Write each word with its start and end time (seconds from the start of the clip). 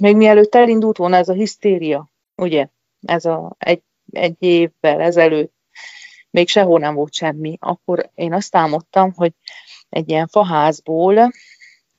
még 0.00 0.16
mielőtt 0.16 0.54
elindult 0.54 0.96
volna 0.96 1.16
ez 1.16 1.28
a 1.28 1.32
hisztéria, 1.32 2.10
ugye, 2.34 2.68
ez 3.02 3.24
a 3.24 3.54
egy, 3.58 3.82
egy 4.12 4.36
évvel 4.38 5.00
ezelőtt, 5.00 5.54
még 6.30 6.48
sehol 6.48 6.78
nem 6.78 6.94
volt 6.94 7.14
semmi, 7.14 7.56
akkor 7.60 8.10
én 8.14 8.32
azt 8.32 8.56
álmodtam, 8.56 9.12
hogy 9.12 9.32
egy 9.88 10.08
ilyen 10.10 10.26
faházból 10.26 11.32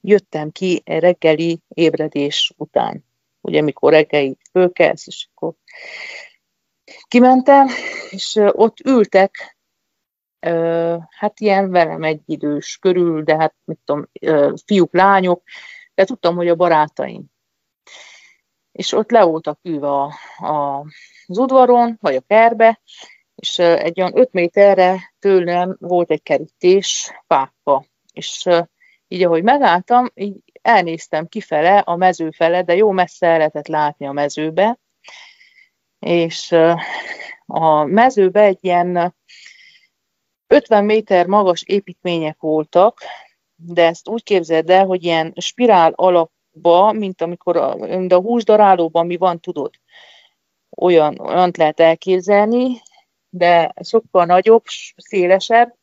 jöttem 0.02 0.52
ki 0.52 0.81
reggeli 0.86 1.60
ébredés 1.68 2.54
után. 2.57 3.05
Ugye, 3.41 3.62
mikor 3.62 3.91
reggeli 3.91 4.38
fölkelsz, 4.52 5.07
és 5.07 5.27
akkor 5.34 5.54
kimentem, 7.07 7.68
és 8.09 8.36
ott 8.36 8.79
ültek, 8.79 9.57
hát 11.09 11.39
ilyen 11.39 11.71
velem 11.71 12.04
egy 12.04 12.21
idős 12.25 12.77
körül, 12.77 13.23
de 13.23 13.38
hát 13.38 13.55
mit 13.64 13.79
tudom, 13.86 14.09
fiúk, 14.66 14.93
lányok, 14.93 15.43
de 15.95 16.05
tudtam, 16.05 16.36
hogy 16.36 16.48
a 16.48 16.55
barátaim. 16.55 17.25
És 18.78 18.94
ott 18.94 19.12
le 19.12 19.23
voltak 19.23 19.59
ülve 19.64 19.88
a, 19.88 20.14
a, 20.38 20.86
az 21.25 21.38
udvaron, 21.38 21.97
vagy 22.01 22.15
a 22.15 22.21
kerbe, 22.28 22.82
és 23.36 23.60
egy 23.60 24.00
olyan 24.00 24.18
öt 24.18 24.32
méterre 24.32 25.14
tőlem 25.20 25.75
volt 25.79 26.11
egy 26.11 26.24
kerítés 26.24 27.11
fákba. 27.28 27.86
És 28.14 28.46
így 29.07 29.24
ahogy 29.24 29.43
megálltam, 29.43 30.11
így 30.14 30.36
elnéztem 30.61 31.28
kifele, 31.28 31.78
a 31.78 31.96
mező 31.96 32.31
fele, 32.31 32.64
de 32.64 32.75
jó 32.75 32.92
messze 32.92 33.38
lehetett 33.38 33.67
látni 33.67 34.08
a 34.08 34.11
mezőbe, 34.11 34.80
és 36.00 36.52
a 37.45 37.84
mezőbe 37.84 38.42
egy 38.42 38.59
ilyen 38.62 39.16
50 40.48 40.86
méter 40.86 41.25
magas 41.25 41.64
építmények 41.64 42.39
voltak, 42.39 43.00
de 43.56 43.86
ezt 43.86 44.08
úgy 44.08 44.23
képzeld 44.23 44.70
el, 44.70 44.86
hogy 44.86 45.03
ilyen 45.03 45.34
spirál 45.38 45.92
alapba, 46.61 46.92
mint 46.92 47.22
amikor 47.22 47.58
a, 47.58 47.75
mint 47.75 48.11
a 48.11 48.20
húsdarálóban 48.20 49.06
mi 49.06 49.17
van, 49.17 49.39
tudod, 49.39 49.73
olyan, 50.78 51.20
olyan 51.20 51.52
lehet 51.58 51.80
elképzelni, 51.80 52.81
de 53.30 53.73
sokkal 53.84 54.26
nagyobb, 54.26 54.64
szélesebb, 54.96 55.76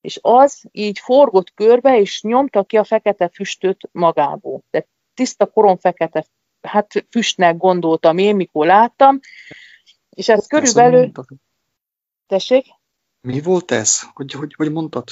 és 0.00 0.18
az 0.22 0.62
így 0.72 0.98
forgott 0.98 1.54
körbe, 1.54 1.98
és 1.98 2.22
nyomta 2.22 2.64
ki 2.64 2.76
a 2.76 2.84
fekete 2.84 3.28
füstöt 3.28 3.88
magából. 3.92 4.62
De 4.70 4.86
tiszta 5.14 5.46
koron 5.46 5.78
fekete 5.78 6.26
hát 6.60 7.06
füstnek 7.10 7.56
gondoltam 7.56 8.18
én, 8.18 8.36
mikor 8.36 8.66
láttam, 8.66 9.20
és 10.10 10.28
ez 10.28 10.46
körülbelül... 10.46 11.12
Tessék? 12.26 12.66
Mi 13.20 13.40
volt 13.40 13.70
ez? 13.70 14.00
Hogy, 14.12 14.32
hogy, 14.32 14.54
hogy 14.56 14.72
mondtad? 14.72 15.08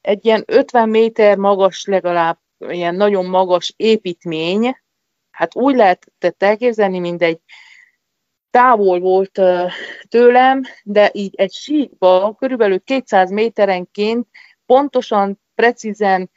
Egy 0.00 0.24
ilyen 0.24 0.42
50 0.46 0.88
méter 0.88 1.36
magas 1.36 1.84
legalább, 1.84 2.38
ilyen 2.68 2.94
nagyon 2.94 3.24
magas 3.24 3.74
építmény, 3.76 4.76
hát 5.30 5.56
úgy 5.56 5.74
lehetett 5.74 6.42
elképzelni, 6.42 6.98
mint 6.98 7.22
egy 7.22 7.40
távol 8.50 9.00
volt 9.00 9.40
tőlem, 10.08 10.62
de 10.84 11.10
így 11.12 11.34
egy 11.36 11.52
síkba 11.52 12.34
körülbelül 12.38 12.80
200 12.80 13.30
méterenként 13.30 14.26
pontosan, 14.66 15.40
precízen 15.54 16.30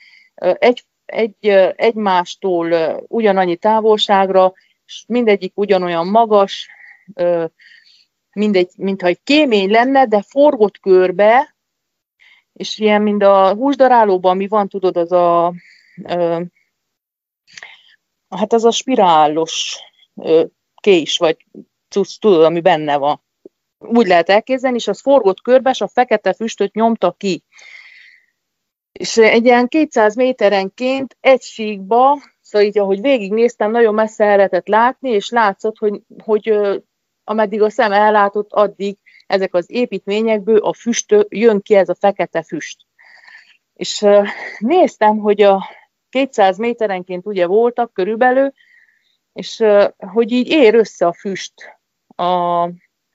egy, 0.53 0.83
egy, 1.05 1.47
egymástól 1.75 2.95
ugyanannyi 3.07 3.55
távolságra, 3.55 4.53
és 4.85 5.03
mindegyik 5.07 5.51
ugyanolyan 5.55 6.07
magas, 6.07 6.69
mindegy, 8.33 8.71
mintha 8.77 9.07
egy 9.07 9.19
kémény 9.23 9.69
lenne, 9.69 10.05
de 10.05 10.21
forgott 10.21 10.79
körbe, 10.79 11.55
és 12.53 12.77
ilyen, 12.77 13.01
mint 13.01 13.23
a 13.23 13.53
húsdarálóban, 13.53 14.31
ami 14.31 14.47
van, 14.47 14.67
tudod, 14.67 14.97
az 14.97 15.11
a, 15.11 15.53
hát 18.29 18.53
az 18.53 18.65
a 18.65 18.71
spirálos 18.71 19.79
kés, 20.75 21.17
vagy 21.17 21.45
cucc, 21.89 22.19
tudod, 22.19 22.43
ami 22.43 22.61
benne 22.61 22.97
van. 22.97 23.23
Úgy 23.77 24.07
lehet 24.07 24.29
elképzelni, 24.29 24.77
és 24.77 24.87
az 24.87 25.01
forgott 25.01 25.41
körbe, 25.41 25.69
és 25.69 25.81
a 25.81 25.87
fekete 25.87 26.33
füstöt 26.33 26.73
nyomta 26.73 27.11
ki. 27.11 27.43
És 28.91 29.17
egy 29.17 29.45
ilyen 29.45 29.67
200 29.67 30.15
méterenként 30.15 31.17
egy 31.19 31.41
síkba, 31.41 32.19
szóval 32.41 32.67
így, 32.67 32.77
ahogy 32.77 33.01
végignéztem, 33.01 33.71
nagyon 33.71 33.93
messze 33.93 34.25
el 34.25 34.35
lehetett 34.35 34.67
látni, 34.67 35.09
és 35.09 35.29
látszott, 35.29 35.77
hogy, 35.77 36.01
hogy 36.23 36.53
ameddig 37.23 37.61
a 37.61 37.69
szem 37.69 37.91
ellátott, 37.91 38.53
addig 38.53 38.97
ezek 39.27 39.53
az 39.53 39.65
építményekből 39.67 40.57
a 40.57 40.73
füst, 40.73 41.15
jön 41.29 41.61
ki 41.61 41.75
ez 41.75 41.89
a 41.89 41.95
fekete 41.95 42.43
füst. 42.43 42.85
És 43.73 44.05
néztem, 44.57 45.17
hogy 45.17 45.41
a 45.41 45.69
200 46.15 46.57
méterenként 46.57 47.25
ugye 47.25 47.47
voltak 47.47 47.93
körülbelül, 47.93 48.53
és 49.33 49.63
hogy 49.97 50.31
így 50.31 50.49
ér 50.49 50.75
össze 50.75 51.07
a 51.07 51.13
füst 51.13 51.53
a, 52.15 52.69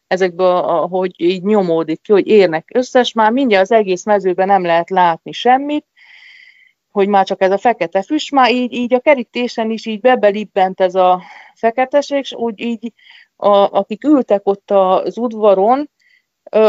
ezekből, 0.06 0.62
hogy 0.86 1.14
így 1.16 1.42
nyomódik 1.42 2.00
ki, 2.02 2.12
hogy 2.12 2.26
érnek 2.26 2.68
összes, 2.74 3.12
már 3.12 3.32
mindjárt 3.32 3.62
az 3.62 3.72
egész 3.72 4.04
mezőben 4.04 4.46
nem 4.46 4.64
lehet 4.64 4.90
látni 4.90 5.32
semmit, 5.32 5.86
hogy 6.90 7.08
már 7.08 7.26
csak 7.26 7.40
ez 7.40 7.50
a 7.50 7.58
fekete 7.58 8.02
füst, 8.02 8.30
már 8.30 8.50
így, 8.50 8.72
így 8.72 8.94
a 8.94 9.00
kerítésen 9.00 9.70
is 9.70 9.86
így 9.86 10.00
bebelibbent 10.00 10.80
ez 10.80 10.94
a 10.94 11.22
feketeség, 11.54 12.18
és 12.18 12.32
úgy 12.32 12.60
így, 12.60 12.92
a, 13.36 13.78
akik 13.78 14.04
ültek 14.04 14.46
ott 14.46 14.70
az 14.70 15.18
udvaron, 15.18 15.90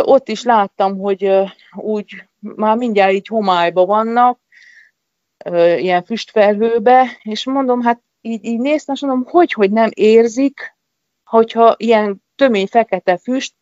ott 0.01 0.27
is 0.27 0.43
láttam, 0.43 0.99
hogy 0.99 1.33
úgy 1.75 2.23
már 2.39 2.77
mindjárt 2.77 3.13
így 3.13 3.27
homályba 3.27 3.85
vannak, 3.85 4.39
ilyen 5.77 6.03
füstfelhőbe, 6.03 7.17
és 7.23 7.45
mondom, 7.45 7.81
hát 7.81 8.01
így, 8.21 8.45
így 8.45 8.59
néztem, 8.59 8.95
és 8.95 9.01
mondom, 9.01 9.25
hogy, 9.25 9.51
hogy 9.51 9.71
nem 9.71 9.89
érzik, 9.93 10.77
hogyha 11.23 11.75
ilyen 11.77 12.23
tömény 12.35 12.67
fekete 12.67 13.17
füst, 13.17 13.55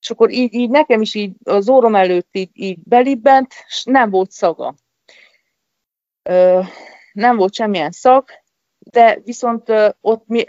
és 0.00 0.10
akkor 0.10 0.30
így, 0.30 0.54
így 0.54 0.70
nekem 0.70 1.00
is 1.00 1.14
így 1.14 1.32
az 1.44 1.68
órom 1.68 1.94
előtt 1.94 2.28
így, 2.32 2.50
így 2.52 2.78
belibbent, 2.82 3.54
és 3.66 3.84
nem 3.84 4.10
volt 4.10 4.30
szaga. 4.30 4.74
Ö, 6.22 6.60
nem 7.12 7.36
volt 7.36 7.54
semmilyen 7.54 7.90
szag, 7.90 8.24
de 8.78 9.20
viszont 9.24 9.68
ö, 9.68 9.88
ott 10.00 10.26
mi, 10.26 10.44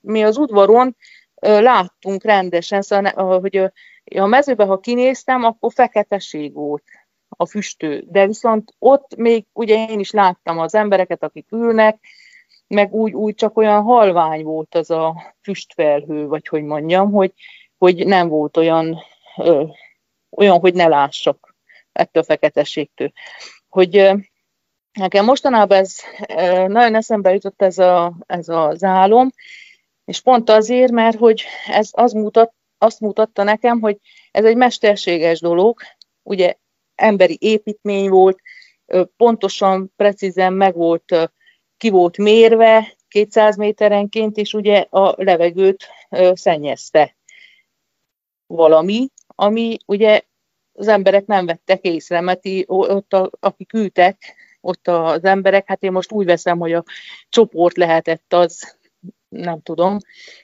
mi 0.00 0.24
az 0.24 0.36
udvaron 0.36 0.96
ö, 1.34 1.60
láttunk 1.60 2.24
rendesen, 2.24 2.82
szóval, 2.82 3.40
hogy 3.40 3.56
ö, 3.56 3.66
a 4.04 4.26
mezőben, 4.26 4.66
ha 4.66 4.80
kinéztem, 4.80 5.44
akkor 5.44 5.72
feketeség 5.72 6.52
volt 6.52 6.84
a 7.28 7.46
füstő. 7.46 8.04
De 8.06 8.26
viszont 8.26 8.74
ott 8.78 9.16
még 9.16 9.46
ugye 9.52 9.86
én 9.88 9.98
is 9.98 10.10
láttam 10.10 10.58
az 10.58 10.74
embereket, 10.74 11.22
akik 11.22 11.46
ülnek, 11.52 11.98
meg 12.66 12.92
úgy, 12.92 13.12
úgy 13.12 13.34
csak 13.34 13.56
olyan 13.56 13.82
halvány 13.82 14.42
volt 14.42 14.74
az 14.74 14.90
a 14.90 15.34
füstfelhő, 15.42 16.26
vagy 16.26 16.48
hogy 16.48 16.62
mondjam, 16.62 17.12
hogy, 17.12 17.32
hogy 17.78 18.06
nem 18.06 18.28
volt 18.28 18.56
olyan, 18.56 18.98
ö, 19.36 19.64
olyan, 20.30 20.58
hogy 20.58 20.74
ne 20.74 20.86
lássak 20.86 21.56
ettől 21.92 22.22
a 22.22 22.26
feketeségtől. 22.26 23.12
Hogy 23.68 23.96
ö, 23.96 24.14
nekem 24.92 25.24
mostanában 25.24 25.78
ez 25.78 25.96
ö, 26.28 26.68
nagyon 26.68 26.94
eszembe 26.94 27.32
jutott 27.32 27.62
ez, 27.62 27.78
a, 27.78 28.12
ez 28.26 28.48
az 28.48 28.82
álom, 28.82 29.30
és 30.04 30.20
pont 30.20 30.50
azért, 30.50 30.92
mert 30.92 31.18
hogy 31.18 31.44
ez 31.66 31.88
az 31.92 32.12
mutat, 32.12 32.52
azt 32.78 33.00
mutatta 33.00 33.42
nekem, 33.42 33.80
hogy 33.80 33.98
ez 34.30 34.44
egy 34.44 34.56
mesterséges 34.56 35.40
dolog, 35.40 35.80
ugye 36.22 36.54
emberi 36.94 37.36
építmény 37.40 38.08
volt, 38.08 38.38
pontosan, 39.16 39.92
precízen 39.96 40.52
meg 40.52 40.74
volt 40.74 41.30
ki 41.76 41.90
volt 41.90 42.16
mérve 42.16 42.96
200 43.08 43.56
méterenként, 43.56 44.36
és 44.36 44.54
ugye 44.54 44.86
a 44.90 45.14
levegőt 45.16 45.86
szennyezte 46.32 47.16
valami, 48.46 49.08
ami 49.26 49.76
ugye 49.86 50.20
az 50.72 50.88
emberek 50.88 51.26
nem 51.26 51.46
vettek 51.46 51.84
észre, 51.84 52.20
mert 52.20 52.40
ott, 52.66 53.12
a, 53.12 53.30
akik 53.40 53.72
ültek, 53.72 54.34
ott 54.60 54.88
az 54.88 55.24
emberek, 55.24 55.68
hát 55.68 55.82
én 55.82 55.92
most 55.92 56.12
úgy 56.12 56.26
veszem, 56.26 56.58
hogy 56.58 56.72
a 56.72 56.84
csoport 57.28 57.76
lehetett 57.76 58.32
az, 58.32 58.76
nem 59.28 59.62
tudom, 59.62 59.98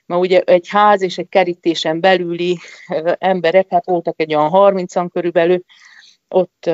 mert 0.07 0.21
ugye 0.21 0.41
egy 0.41 0.69
ház 0.69 1.03
és 1.03 1.19
egy 1.19 1.29
kerítésen 1.29 2.01
belüli 2.01 2.59
emberek, 3.19 3.67
hát 3.71 3.85
voltak 3.85 4.21
egy 4.21 4.35
olyan 4.35 4.51
30-an 4.53 5.09
körülbelül, 5.13 5.63
ott 6.31 6.71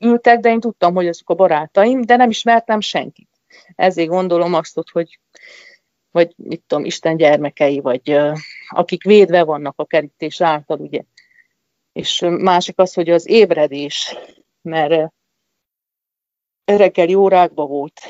ültek, 0.00 0.40
de 0.40 0.48
én 0.50 0.60
tudtam, 0.60 0.94
hogy 0.94 1.08
azok 1.08 1.30
a 1.30 1.34
barátaim, 1.34 2.00
de 2.00 2.16
nem 2.16 2.30
ismertem 2.30 2.80
senkit. 2.80 3.28
Ezért 3.74 4.08
gondolom 4.08 4.54
azt, 4.54 4.90
hogy 4.92 5.18
vagy 6.10 6.34
mit 6.36 6.62
tudom, 6.66 6.84
Isten 6.84 7.16
gyermekei, 7.16 7.80
vagy 7.80 8.16
akik 8.68 9.02
védve 9.02 9.44
vannak 9.44 9.74
a 9.76 9.84
kerítés 9.84 10.40
által, 10.40 10.78
ugye. 10.78 11.02
És 11.92 12.20
másik 12.20 12.78
az, 12.78 12.94
hogy 12.94 13.10
az 13.10 13.28
ébredés, 13.28 14.16
mert 14.62 15.12
reggeli 16.64 17.14
órákban 17.14 17.68
volt, 17.68 18.00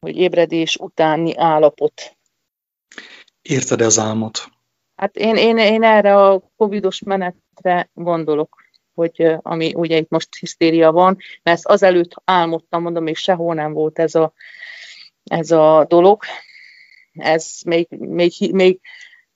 hogy 0.00 0.16
ébredés 0.16 0.76
utáni 0.76 1.36
állapot. 1.36 2.16
Érted 3.42 3.80
az 3.80 3.98
álmot? 3.98 4.48
Hát 4.96 5.16
én, 5.16 5.36
én, 5.36 5.58
én 5.58 5.82
erre 5.82 6.16
a 6.16 6.42
covidos 6.56 7.02
menetre 7.02 7.90
gondolok 7.92 8.64
hogy 9.00 9.36
ami 9.42 9.74
ugye 9.74 9.96
itt 9.96 10.08
most 10.08 10.28
hisztéria 10.38 10.92
van, 10.92 11.18
mert 11.42 11.66
azelőtt 11.66 12.14
álmodtam, 12.24 12.82
mondom, 12.82 13.02
még 13.02 13.16
sehol 13.16 13.54
nem 13.54 13.72
volt 13.72 13.98
ez 13.98 14.14
a, 14.14 14.32
ez 15.24 15.50
a 15.50 15.84
dolog, 15.88 16.22
Ez 17.12 17.60
még, 17.64 17.86
még, 17.90 18.32
még 18.52 18.80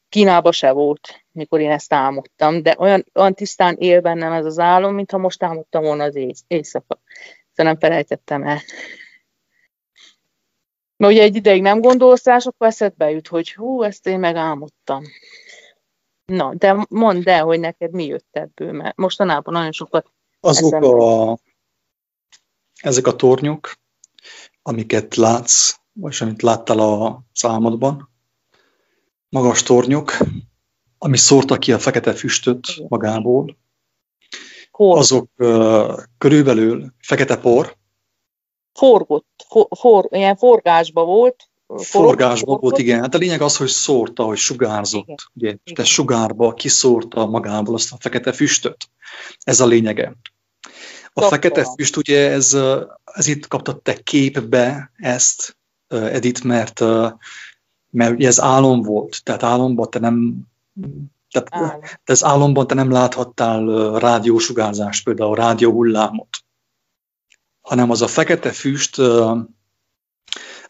Kínába 0.09 0.53
se 0.53 0.71
volt, 0.71 1.25
mikor 1.33 1.61
én 1.61 1.71
ezt 1.71 1.93
álmodtam, 1.93 2.63
de 2.63 2.75
olyan, 2.79 3.05
olyan 3.15 3.35
tisztán 3.35 3.77
él 3.79 4.01
bennem 4.01 4.33
ez 4.33 4.45
az 4.45 4.59
álom, 4.59 4.95
mintha 4.95 5.19
most 5.19 5.43
álmodtam 5.43 5.83
volna 5.83 6.05
az 6.05 6.15
éj, 6.15 6.33
éjszaka. 6.47 7.01
Szóval 7.53 7.73
nem 7.73 7.79
felejtettem 7.81 8.43
el. 8.43 8.61
Mert 10.97 11.13
ugye 11.13 11.23
egy 11.23 11.37
ideig 11.37 11.63
nem 11.63 11.81
gondolsz 11.81 12.25
rá, 12.25 12.37
akkor 12.37 12.67
eszedbe 12.67 13.11
jut, 13.11 13.29
hogy 13.29 13.53
hú, 13.53 13.83
ezt 13.83 14.07
én 14.07 14.19
meg 14.19 14.37
álmodtam. 14.37 15.05
Na, 16.25 16.55
de 16.55 16.87
mondd 16.89 17.29
el, 17.29 17.45
hogy 17.45 17.61
neked 17.61 17.93
mi 17.93 18.05
jött 18.05 18.29
ebből, 18.31 18.73
mert 18.73 18.97
mostanában 18.97 19.55
nagyon 19.55 19.73
sokat 19.73 20.13
Azok 20.41 20.73
a, 20.73 21.39
ezek 22.81 23.07
a 23.07 23.17
tornyok, 23.17 23.75
amiket 24.63 25.15
látsz, 25.15 25.77
vagy 25.93 26.17
amit 26.21 26.43
láttál 26.43 26.79
a 26.79 27.23
számodban, 27.33 28.11
magas 29.29 29.63
tornyok, 29.63 30.17
ami 30.99 31.17
szórta 31.17 31.59
ki 31.59 31.73
a 31.73 31.79
fekete 31.79 32.13
füstöt 32.13 32.61
magából, 32.89 33.57
Hol? 34.71 34.99
azok 34.99 35.31
uh, 35.37 35.99
körülbelül 36.19 36.95
fekete 36.99 37.37
por. 37.37 37.77
Forgott, 38.73 39.45
for, 39.49 39.67
for, 39.79 40.09
ilyen 40.11 40.37
forgásba 40.37 41.05
volt. 41.05 41.49
Forgásba 41.79 42.47
forgott. 42.47 42.61
volt, 42.61 42.79
igen. 42.79 43.01
Hát 43.01 43.15
a 43.15 43.19
lényeg 43.19 43.41
az, 43.41 43.57
hogy 43.57 43.69
szórta, 43.69 44.25
hogy 44.25 44.37
sugárzott. 44.37 45.03
Igen. 45.05 45.17
Ugye, 45.35 45.49
igen. 45.49 45.75
De 45.75 45.85
sugárba 45.85 46.55
kiszórta 46.55 47.27
magából 47.27 47.75
azt 47.75 47.93
a 47.93 47.97
fekete 48.01 48.33
füstöt. 48.33 48.89
Ez 49.41 49.61
a 49.61 49.67
lényege. 49.67 50.17
A 51.17 51.21
Doktor. 51.21 51.33
fekete 51.33 51.65
füst, 51.77 51.97
ugye 51.97 52.31
ez, 52.31 52.57
ez 53.05 53.27
itt 53.27 53.49
kapta 53.49 53.79
te 53.79 53.95
képbe 53.95 54.93
ezt, 54.97 55.57
Edith, 55.89 56.45
mert, 56.45 56.81
mert 57.91 58.13
ugye 58.13 58.27
ez 58.27 58.41
álom 58.41 58.83
volt, 58.83 59.21
tehát 59.23 59.43
álomban 59.43 59.91
te 59.91 59.99
nem 59.99 60.47
tehát, 61.31 61.49
Álom. 61.51 61.81
te 61.81 62.13
az 62.13 62.25
álomban 62.25 62.67
te 62.67 62.75
nem 62.75 62.91
láthattál 62.91 63.93
rádiósugárzást, 63.99 65.05
például 65.05 65.35
rádióhullámot, 65.35 66.29
hanem 67.61 67.91
az 67.91 68.03
a 68.03 68.07
fekete 68.07 68.51
füst 68.53 68.97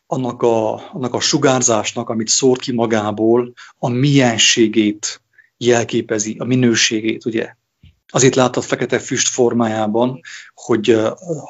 annak 0.07 0.43
a, 0.43 0.73
annak 0.93 1.15
a 1.15 1.21
sugárzásnak, 1.21 2.09
amit 2.09 2.29
szór 2.29 2.59
ki 2.59 2.73
magából, 2.73 3.53
a 3.79 3.89
mienségét 3.89 5.23
jelképezi, 5.57 6.37
a 6.39 6.45
minőségét, 6.45 7.25
ugye? 7.25 7.55
Azért 8.09 8.35
látod 8.35 8.63
fekete 8.63 8.99
füst 8.99 9.29
formájában, 9.29 10.21
hogy, 10.55 10.99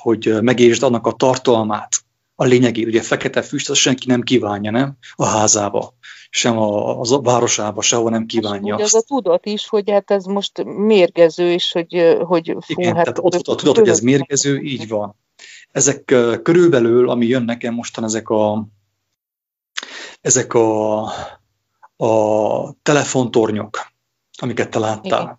hogy 0.03 0.37
megértsd 0.41 0.83
annak 0.83 1.07
a 1.07 1.13
tartalmát, 1.13 2.05
a 2.35 2.45
lényegét. 2.45 2.87
Ugye 2.87 3.03
fekete 3.03 3.43
füst, 3.43 3.71
azt 3.71 3.81
senki 3.81 4.07
nem 4.07 4.23
kívánja, 4.23 4.71
nem? 4.71 4.97
A 5.15 5.25
házába, 5.25 5.95
sem 6.31 6.59
a, 6.59 7.01
a 7.01 7.21
városába, 7.21 7.83
sehol 7.83 8.11
nem 8.11 8.27
kívánja. 8.27 8.75
Ugye 8.75 8.85
az 8.85 8.95
a 8.95 9.03
tudat 9.03 9.47
is, 9.47 9.69
hogy 9.69 9.91
hát 9.91 10.11
ez 10.11 10.25
most 10.25 10.65
mérgező, 10.65 11.53
és 11.53 11.73
hogy, 11.73 12.17
hogy 12.21 12.57
fú, 12.61 12.81
Igen, 12.81 12.95
hát 12.95 13.05
tehát 13.05 13.19
ott 13.23 13.35
a 13.35 13.55
tudat, 13.55 13.79
hogy 13.79 13.89
ez 13.89 14.01
mérgező, 14.01 14.59
így 14.61 14.89
van. 14.89 15.17
Ezek 15.75 16.05
körülbelül, 16.43 17.11
ami 17.11 17.27
jön 17.27 17.45
nekem 17.45 17.75
mostan, 17.75 18.05
ezek 18.05 18.29
a, 18.29 18.69
ezek 20.21 20.55
a, 20.55 21.03
a 21.97 22.73
telefontornyok, 22.83 23.93
amiket 24.39 24.71
te 24.71 24.79
láttál. 24.79 25.23
Igen. 25.23 25.39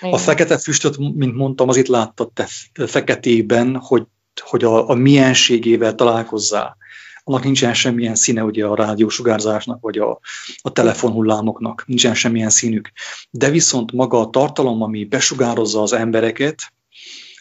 Igen. 0.00 0.12
A 0.12 0.18
fekete 0.18 0.58
füstöt, 0.58 0.98
mint 0.98 1.34
mondtam, 1.34 1.68
az 1.68 1.76
itt 1.76 1.86
láttad 1.86 2.32
te 2.32 2.46
feketében, 2.86 3.76
hogy, 3.76 4.06
hogy 4.40 4.64
a, 4.64 4.88
a 4.88 4.94
mienségével 4.94 5.94
találkozzál. 5.94 6.76
Annak 7.24 7.44
nincsen 7.44 7.74
semmilyen 7.74 8.14
színe 8.14 8.44
ugye 8.44 8.66
a 8.66 8.74
rádiósugárzásnak, 8.74 9.80
vagy 9.80 9.98
a, 9.98 10.20
a 10.62 10.72
telefonhullámoknak, 10.72 11.84
nincsen 11.86 12.14
semmilyen 12.14 12.50
színük. 12.50 12.92
De 13.30 13.50
viszont 13.50 13.92
maga 13.92 14.20
a 14.20 14.30
tartalom, 14.30 14.82
ami 14.82 15.04
besugározza 15.04 15.82
az 15.82 15.92
embereket, 15.92 16.72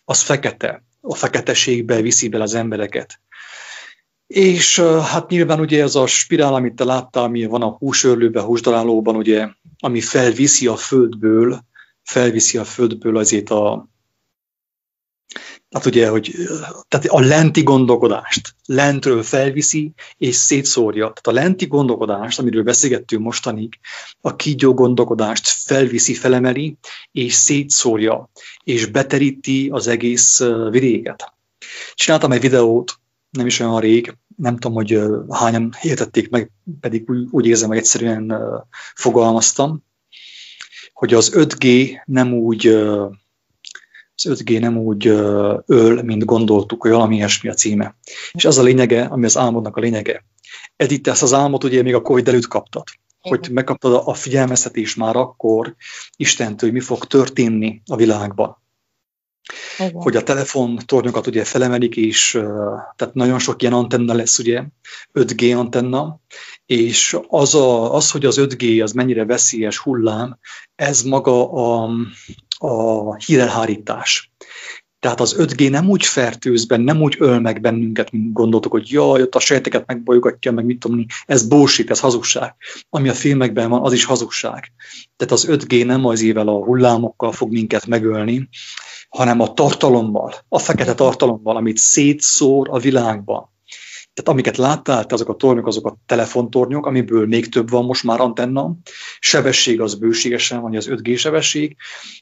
az 0.05 0.21
fekete. 0.21 0.83
A 1.01 1.15
feketeségbe 1.15 2.01
viszi 2.01 2.29
be 2.29 2.41
az 2.41 2.53
embereket. 2.53 3.19
És 4.27 4.79
hát 4.79 5.29
nyilván 5.29 5.59
ugye 5.59 5.81
ez 5.81 5.95
a 5.95 6.07
spirál, 6.07 6.53
amit 6.53 6.75
te 6.75 6.83
láttál, 6.83 7.23
ami 7.23 7.45
van 7.45 7.61
a 7.61 7.75
húsörlőben, 7.77 8.43
húsdalálóban, 8.43 9.15
ugye, 9.15 9.47
ami 9.79 10.01
felviszi 10.01 10.67
a 10.67 10.75
földből 10.75 11.69
felviszi 12.03 12.57
a 12.57 12.63
földből 12.63 13.17
azért 13.17 13.49
a, 13.49 13.87
tehát 15.71 15.87
ugye, 15.87 16.09
hogy 16.09 16.35
tehát 16.87 17.05
a 17.05 17.19
lenti 17.19 17.63
gondolkodást 17.63 18.55
lentről 18.65 19.23
felviszi 19.23 19.93
és 20.17 20.35
szétszórja. 20.35 21.03
Tehát 21.03 21.27
a 21.27 21.43
lenti 21.43 21.65
gondolkodást, 21.65 22.39
amiről 22.39 22.63
beszélgettünk 22.63 23.23
mostanig, 23.23 23.79
a 24.21 24.35
kígyó 24.35 24.73
gondolkodást 24.73 25.47
felviszi, 25.47 26.13
felemeli 26.13 26.77
és 27.11 27.33
szétszórja, 27.33 28.29
és 28.63 28.85
beteríti 28.85 29.69
az 29.69 29.87
egész 29.87 30.43
vidéket. 30.69 31.33
Csináltam 31.93 32.31
egy 32.31 32.41
videót, 32.41 32.99
nem 33.29 33.45
is 33.45 33.59
olyan 33.59 33.79
rég, 33.79 34.17
nem 34.35 34.57
tudom, 34.57 34.75
hogy 34.75 34.99
hányan 35.29 35.73
értették 35.81 36.29
meg, 36.29 36.51
pedig 36.79 37.09
úgy, 37.09 37.27
úgy 37.29 37.45
érzem, 37.45 37.67
hogy 37.67 37.77
egyszerűen 37.77 38.33
fogalmaztam, 38.95 39.83
hogy 40.93 41.13
az 41.13 41.31
5G 41.35 41.91
nem 42.05 42.33
úgy 42.33 42.79
az 44.25 44.41
5G 44.43 44.59
nem 44.59 44.77
úgy 44.77 45.07
öl, 45.65 46.03
mint 46.03 46.25
gondoltuk, 46.25 46.81
hogy 46.81 46.91
valami 46.91 47.15
ilyesmi 47.15 47.49
a 47.49 47.53
címe. 47.53 47.95
És 48.31 48.45
az 48.45 48.57
a 48.57 48.63
lényege, 48.63 49.03
ami 49.03 49.25
az 49.25 49.37
álmodnak 49.37 49.77
a 49.77 49.79
lényege. 49.79 50.25
Edith, 50.75 51.09
ezt 51.09 51.23
az 51.23 51.33
álmot 51.33 51.63
ugye 51.63 51.81
még 51.81 51.95
a 51.95 52.01
Covid 52.01 52.27
előtt 52.27 52.47
kaptad. 52.47 52.83
Hogy 53.19 53.49
megkaptad 53.51 54.01
a 54.05 54.13
figyelmeztetés 54.13 54.95
már 54.95 55.15
akkor 55.15 55.75
Istentől, 56.15 56.69
hogy 56.69 56.79
mi 56.79 56.85
fog 56.85 57.05
történni 57.05 57.81
a 57.85 57.95
világban. 57.95 58.61
Igen. 59.77 60.01
Hogy 60.01 60.15
a 60.15 60.23
telefontornyokat 60.23 61.27
ugye 61.27 61.43
felemelik, 61.43 61.95
és 61.95 62.31
tehát 62.95 63.13
nagyon 63.13 63.39
sok 63.39 63.61
ilyen 63.61 63.73
antenna 63.73 64.13
lesz, 64.13 64.39
ugye, 64.39 64.63
5G 65.13 65.57
antenna, 65.57 66.19
és 66.65 67.17
az, 67.27 67.55
a, 67.55 67.93
az, 67.95 68.11
hogy 68.11 68.25
az 68.25 68.37
5G 68.39 68.83
az 68.83 68.91
mennyire 68.91 69.25
veszélyes 69.25 69.77
hullám, 69.77 70.39
ez 70.75 71.01
maga 71.01 71.51
a, 71.51 71.89
a 72.61 73.15
hírelhárítás. 73.15 74.31
Tehát 74.99 75.19
az 75.19 75.35
5G 75.39 75.69
nem 75.69 75.89
úgy 75.89 76.05
fertőz 76.05 76.65
ben, 76.65 76.81
nem 76.81 77.01
úgy 77.01 77.15
öl 77.19 77.39
meg 77.39 77.61
bennünket, 77.61 78.11
mint 78.11 78.33
gondoltuk, 78.33 78.71
hogy 78.71 78.91
jaj, 78.91 79.21
ott 79.21 79.35
a 79.35 79.39
sejteket 79.39 79.87
megbolygatja, 79.87 80.51
meg 80.51 80.65
mit 80.65 80.79
tudom, 80.79 81.05
ez 81.25 81.47
bullshit, 81.47 81.89
ez 81.89 81.99
hazugság. 81.99 82.55
Ami 82.89 83.09
a 83.09 83.13
filmekben 83.13 83.69
van, 83.69 83.81
az 83.81 83.93
is 83.93 84.03
hazugság. 84.03 84.71
Tehát 85.15 85.33
az 85.33 85.47
5G 85.49 85.85
nem 85.85 86.05
az 86.05 86.21
ével 86.21 86.47
a 86.47 86.63
hullámokkal 86.63 87.31
fog 87.31 87.51
minket 87.51 87.85
megölni, 87.85 88.49
hanem 89.09 89.39
a 89.39 89.53
tartalommal, 89.53 90.33
a 90.47 90.59
fekete 90.59 90.93
tartalommal, 90.93 91.55
amit 91.55 91.77
szétszór 91.77 92.67
a 92.71 92.79
világban. 92.79 93.49
Tehát 94.13 94.31
amiket 94.31 94.57
láttál, 94.57 95.05
azok 95.09 95.29
a 95.29 95.35
tornyok, 95.35 95.67
azok 95.67 95.87
a 95.87 95.97
telefontornyok, 96.05 96.85
amiből 96.85 97.27
még 97.27 97.49
több 97.49 97.69
van 97.69 97.85
most 97.85 98.03
már 98.03 98.19
antenna. 98.19 98.75
Sebesség 99.19 99.81
az 99.81 99.95
bőségesen 99.95 100.61
van, 100.61 100.75
az 100.75 100.87
5G 100.89 101.17
sebesség. 101.17 101.75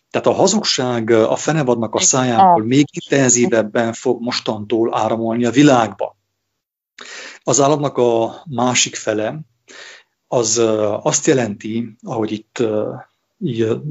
Tehát 0.09 0.27
a 0.27 0.31
hazugság 0.31 1.09
a 1.09 1.35
fenevadnak 1.35 1.95
a 1.95 1.99
szájából 1.99 2.63
még 2.63 2.85
intenzívebben 2.91 3.93
fog 3.93 4.21
mostantól 4.21 4.97
áramolni 4.97 5.45
a 5.45 5.51
világba. 5.51 6.17
Az 7.43 7.61
államnak 7.61 7.97
a 7.97 8.43
másik 8.49 8.95
fele, 8.95 9.39
az 10.27 10.57
azt 11.01 11.25
jelenti, 11.25 11.95
ahogy 12.01 12.31
itt 12.31 12.63
így, 13.37 13.81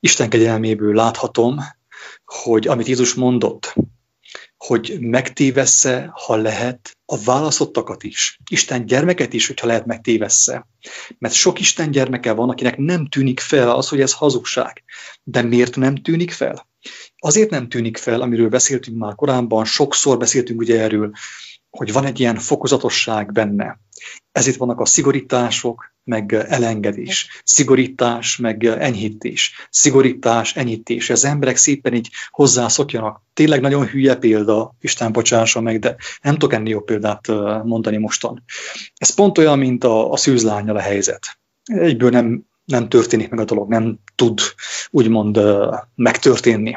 Isten 0.00 0.28
kegyelméből 0.28 0.94
láthatom, 0.94 1.58
hogy 2.24 2.68
amit 2.68 2.86
Jézus 2.86 3.14
mondott, 3.14 3.74
hogy 4.66 4.96
megtévessze, 5.00 6.10
ha 6.12 6.36
lehet, 6.36 6.96
a 7.04 7.18
válaszottakat 7.18 8.02
is. 8.02 8.38
Isten 8.50 8.86
gyermeket 8.86 9.32
is, 9.32 9.46
hogyha 9.46 9.66
lehet 9.66 9.86
megtévessze. 9.86 10.66
Mert 11.18 11.34
sok 11.34 11.60
Isten 11.60 11.90
gyermeke 11.90 12.32
van, 12.32 12.50
akinek 12.50 12.76
nem 12.76 13.06
tűnik 13.06 13.40
fel 13.40 13.70
az, 13.70 13.88
hogy 13.88 14.00
ez 14.00 14.12
hazugság. 14.12 14.84
De 15.22 15.42
miért 15.42 15.76
nem 15.76 15.94
tűnik 15.94 16.30
fel? 16.30 16.68
Azért 17.16 17.50
nem 17.50 17.68
tűnik 17.68 17.96
fel, 17.96 18.20
amiről 18.20 18.48
beszéltünk 18.48 18.98
már 18.98 19.14
korábban, 19.14 19.64
sokszor 19.64 20.18
beszéltünk 20.18 20.60
ugye 20.60 20.80
erről, 20.80 21.10
hogy 21.70 21.92
van 21.92 22.04
egy 22.04 22.20
ilyen 22.20 22.38
fokozatosság 22.38 23.32
benne. 23.32 23.80
Ezért 24.32 24.56
vannak 24.56 24.80
a 24.80 24.86
szigorítások, 24.86 25.95
meg 26.06 26.32
elengedés, 26.32 27.28
szigorítás, 27.44 28.36
meg 28.36 28.64
enyhítés, 28.64 29.68
szigorítás, 29.70 30.56
enyhítés. 30.56 31.10
Az 31.10 31.24
emberek 31.24 31.56
szépen 31.56 31.94
így 31.94 32.10
hozzászokjanak. 32.30 33.22
Tényleg 33.34 33.60
nagyon 33.60 33.86
hülye 33.86 34.14
példa, 34.14 34.74
Isten 34.80 35.12
bocsássa 35.12 35.60
meg, 35.60 35.78
de 35.78 35.96
nem 36.22 36.32
tudok 36.32 36.52
ennél 36.52 36.72
jobb 36.72 36.84
példát 36.84 37.26
mondani 37.64 37.96
mostan. 37.96 38.42
Ez 38.96 39.14
pont 39.14 39.38
olyan, 39.38 39.58
mint 39.58 39.84
a, 39.84 40.12
a 40.12 40.16
szűzlányjal 40.16 40.76
a 40.76 40.80
helyzet. 40.80 41.38
Egyből 41.64 42.10
nem, 42.10 42.44
nem 42.64 42.88
történik 42.88 43.28
meg 43.28 43.40
a 43.40 43.44
dolog, 43.44 43.68
nem 43.68 43.98
tud 44.14 44.40
úgymond 44.90 45.40
megtörténni. 45.94 46.76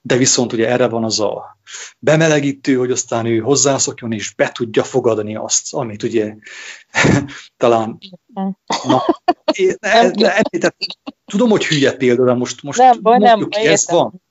De 0.00 0.16
viszont 0.16 0.52
ugye 0.52 0.68
erre 0.68 0.88
van 0.88 1.04
az 1.04 1.20
a 1.20 1.58
bemelegítő, 1.98 2.74
hogy 2.74 2.90
aztán 2.90 3.26
ő 3.26 3.38
hozzászokjon 3.38 4.12
és 4.12 4.34
be 4.34 4.52
tudja 4.52 4.84
fogadni 4.84 5.36
azt, 5.36 5.74
amit 5.74 6.02
ugye 6.02 6.34
talán... 7.56 7.98
Na, 8.84 9.04
én, 9.52 9.74
ne, 9.80 10.02
ne, 10.02 10.40
ne, 10.50 10.68
tudom, 11.24 11.50
hogy 11.50 11.66
hülye 11.66 11.92
példa, 11.92 12.24
de 12.24 12.32
most, 12.32 12.62
most 12.62 12.78
nem, 12.78 12.98
baj, 13.02 13.18
nem, 13.18 13.48
ki, 13.48 13.66
ez 13.66 13.90
van. 13.90 14.22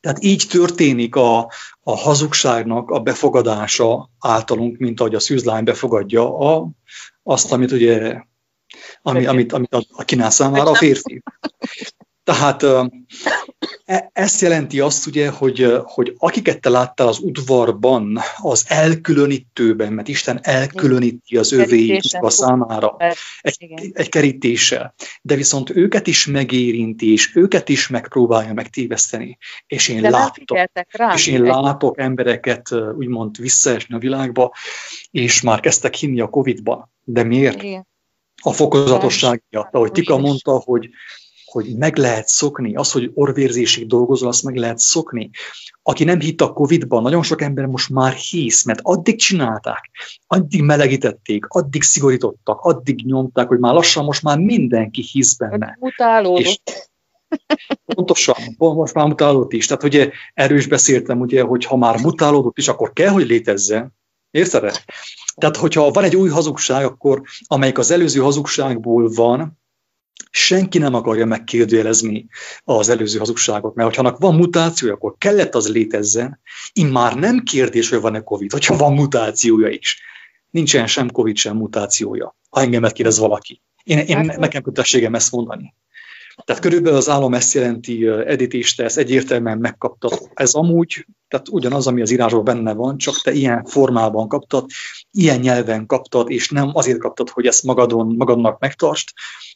Tehát 0.00 0.22
így 0.22 0.46
történik 0.50 1.16
a, 1.16 1.38
a 1.82 1.96
hazugságnak 1.96 2.90
a 2.90 3.00
befogadása 3.00 4.10
általunk, 4.18 4.78
mint 4.78 5.00
ahogy 5.00 5.14
a 5.14 5.20
szűzlány 5.20 5.64
befogadja 5.64 6.38
a, 6.38 6.68
azt, 7.22 7.52
amit 7.52 7.72
ugye, 7.72 8.22
ami, 9.02 9.26
amit, 9.26 9.52
amit 9.52 9.74
a, 9.74 9.82
a 9.90 10.04
kínál 10.04 10.30
számára 10.30 10.70
a 10.70 10.74
férfi. 10.74 11.22
Tehát 12.30 12.62
e, 13.84 14.10
ezt 14.12 14.40
jelenti 14.40 14.80
azt 14.80 15.06
ugye, 15.06 15.28
hogy, 15.28 15.80
hogy 15.82 16.14
akiket 16.18 16.60
te 16.60 16.68
láttál 16.68 17.08
az 17.08 17.18
udvarban, 17.18 18.18
az 18.36 18.64
elkülönítőben, 18.68 19.92
mert 19.92 20.08
Isten 20.08 20.38
elkülöníti 20.42 21.36
az 21.36 21.52
övéit 21.52 22.18
a 22.20 22.30
számára 22.30 22.96
egy, 23.40 23.90
egy 23.92 24.08
kerítéssel, 24.08 24.94
de 25.22 25.34
viszont 25.34 25.70
őket 25.70 26.06
is 26.06 26.26
megérinti, 26.26 27.12
és 27.12 27.36
őket 27.36 27.68
is 27.68 27.88
megpróbálja 27.88 28.52
megtéveszteni. 28.52 29.38
És 29.66 29.88
én, 29.88 30.00
látok, 30.00 30.58
és 31.14 31.26
én 31.26 31.42
látok 31.42 31.98
embereket 31.98 32.68
úgymond 32.96 33.38
visszaesni 33.38 33.94
a 33.94 33.98
világba, 33.98 34.54
és 35.10 35.40
már 35.40 35.60
kezdtek 35.60 35.94
hinni 35.94 36.20
a 36.20 36.28
Covid-ban. 36.28 36.90
De 37.04 37.22
miért? 37.22 37.62
Igen. 37.62 37.88
A 38.42 38.52
fokozatosság 38.52 39.42
miatt. 39.50 39.74
Ahogy 39.74 39.92
Tika 39.92 40.18
mondta, 40.18 40.62
hogy 40.64 40.90
hogy 41.50 41.76
meg 41.76 41.96
lehet 41.96 42.28
szokni, 42.28 42.74
az, 42.74 42.92
hogy 42.92 43.10
orvérzésig 43.14 43.86
dolgozol, 43.86 44.28
azt 44.28 44.42
meg 44.42 44.56
lehet 44.56 44.78
szokni. 44.78 45.30
Aki 45.82 46.04
nem 46.04 46.20
hitt 46.20 46.40
a 46.40 46.52
Covid-ban, 46.52 47.02
nagyon 47.02 47.22
sok 47.22 47.42
ember 47.42 47.66
most 47.66 47.90
már 47.90 48.12
hisz, 48.12 48.64
mert 48.64 48.80
addig 48.82 49.18
csinálták, 49.18 49.90
addig 50.26 50.62
melegítették, 50.62 51.46
addig 51.48 51.82
szigorítottak, 51.82 52.60
addig 52.60 53.04
nyomták, 53.04 53.48
hogy 53.48 53.58
már 53.58 53.74
lassan 53.74 54.04
most 54.04 54.22
már 54.22 54.38
mindenki 54.38 55.02
hisz 55.02 55.34
benne. 55.34 55.76
Mutálódott. 55.80 56.44
És 56.44 56.60
pontosan, 57.84 58.36
most 58.58 58.94
már 58.94 59.06
mutálódott 59.06 59.52
is. 59.52 59.66
Tehát 59.66 59.84
ugye 59.84 60.10
erről 60.34 60.58
is 60.58 60.66
beszéltem, 60.66 61.20
ugye, 61.20 61.42
hogy 61.42 61.64
ha 61.64 61.76
már 61.76 62.00
mutálódott 62.00 62.58
is, 62.58 62.68
akkor 62.68 62.92
kell, 62.92 63.10
hogy 63.10 63.26
létezzen. 63.26 63.98
Érted? 64.30 64.82
Tehát, 65.34 65.56
hogyha 65.56 65.90
van 65.90 66.04
egy 66.04 66.16
új 66.16 66.28
hazugság, 66.28 66.84
akkor 66.84 67.22
amelyik 67.46 67.78
az 67.78 67.90
előző 67.90 68.20
hazugságból 68.20 69.10
van, 69.14 69.58
senki 70.30 70.78
nem 70.78 70.94
akarja 70.94 71.26
megkérdőjelezni 71.26 72.26
az 72.64 72.88
előző 72.88 73.18
hazugságot, 73.18 73.74
mert 73.74 73.96
ha 73.96 74.16
van 74.18 74.34
mutációja, 74.34 74.94
akkor 74.94 75.14
kellett 75.18 75.54
az 75.54 75.68
létezzen. 75.72 76.40
Immár 76.72 77.14
nem 77.16 77.42
kérdés, 77.42 77.88
hogy 77.88 78.00
van-e 78.00 78.20
COVID, 78.20 78.52
hogyha 78.52 78.76
van 78.76 78.92
mutációja 78.92 79.68
is. 79.68 80.02
Nincsen 80.50 80.86
sem 80.86 81.10
COVID, 81.10 81.36
sem 81.36 81.56
mutációja, 81.56 82.36
ha 82.50 82.60
engemet 82.60 82.92
kérdez 82.92 83.18
valaki. 83.18 83.62
Én, 83.82 83.98
én 83.98 84.16
hát, 84.16 84.36
nekem 84.36 84.62
kötelességem 84.62 85.14
ezt 85.14 85.32
mondani. 85.32 85.74
Tehát 86.44 86.62
körülbelül 86.62 86.98
az 86.98 87.08
állam 87.08 87.34
ezt 87.34 87.54
jelenti, 87.54 88.08
te 88.76 88.84
ezt 88.84 88.98
egyértelműen 88.98 89.58
megkaptad. 89.58 90.30
Ez 90.34 90.54
amúgy, 90.54 91.06
tehát 91.28 91.48
ugyanaz, 91.48 91.86
ami 91.86 92.00
az 92.00 92.10
írásban 92.10 92.44
benne 92.44 92.72
van, 92.72 92.98
csak 92.98 93.20
te 93.20 93.32
ilyen 93.32 93.64
formában 93.64 94.28
kaptad, 94.28 94.70
ilyen 95.10 95.40
nyelven 95.40 95.86
kaptad, 95.86 96.30
és 96.30 96.48
nem 96.48 96.70
azért 96.72 96.98
kaptad, 96.98 97.28
hogy 97.28 97.46
ezt 97.46 97.62
magadon, 97.62 98.14
magadnak 98.16 98.58
megtartsd, 98.58 99.08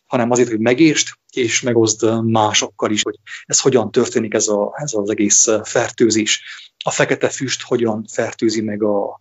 hanem 0.06 0.30
azért, 0.30 0.48
hogy 0.48 0.60
megértsd, 0.60 1.08
és 1.32 1.60
megoszd 1.60 2.24
másokkal 2.24 2.90
is, 2.90 3.02
hogy 3.02 3.18
ez 3.44 3.60
hogyan 3.60 3.90
történik 3.90 4.34
ez, 4.34 4.48
a, 4.48 4.72
ez 4.76 4.92
az 4.94 5.10
egész 5.10 5.48
fertőzés. 5.62 6.42
A 6.84 6.90
fekete 6.90 7.28
füst 7.28 7.62
hogyan 7.62 8.04
fertőzi 8.12 8.60
meg 8.60 8.82
a, 8.82 9.20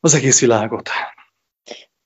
az 0.00 0.14
egész 0.14 0.40
világot. 0.40 0.90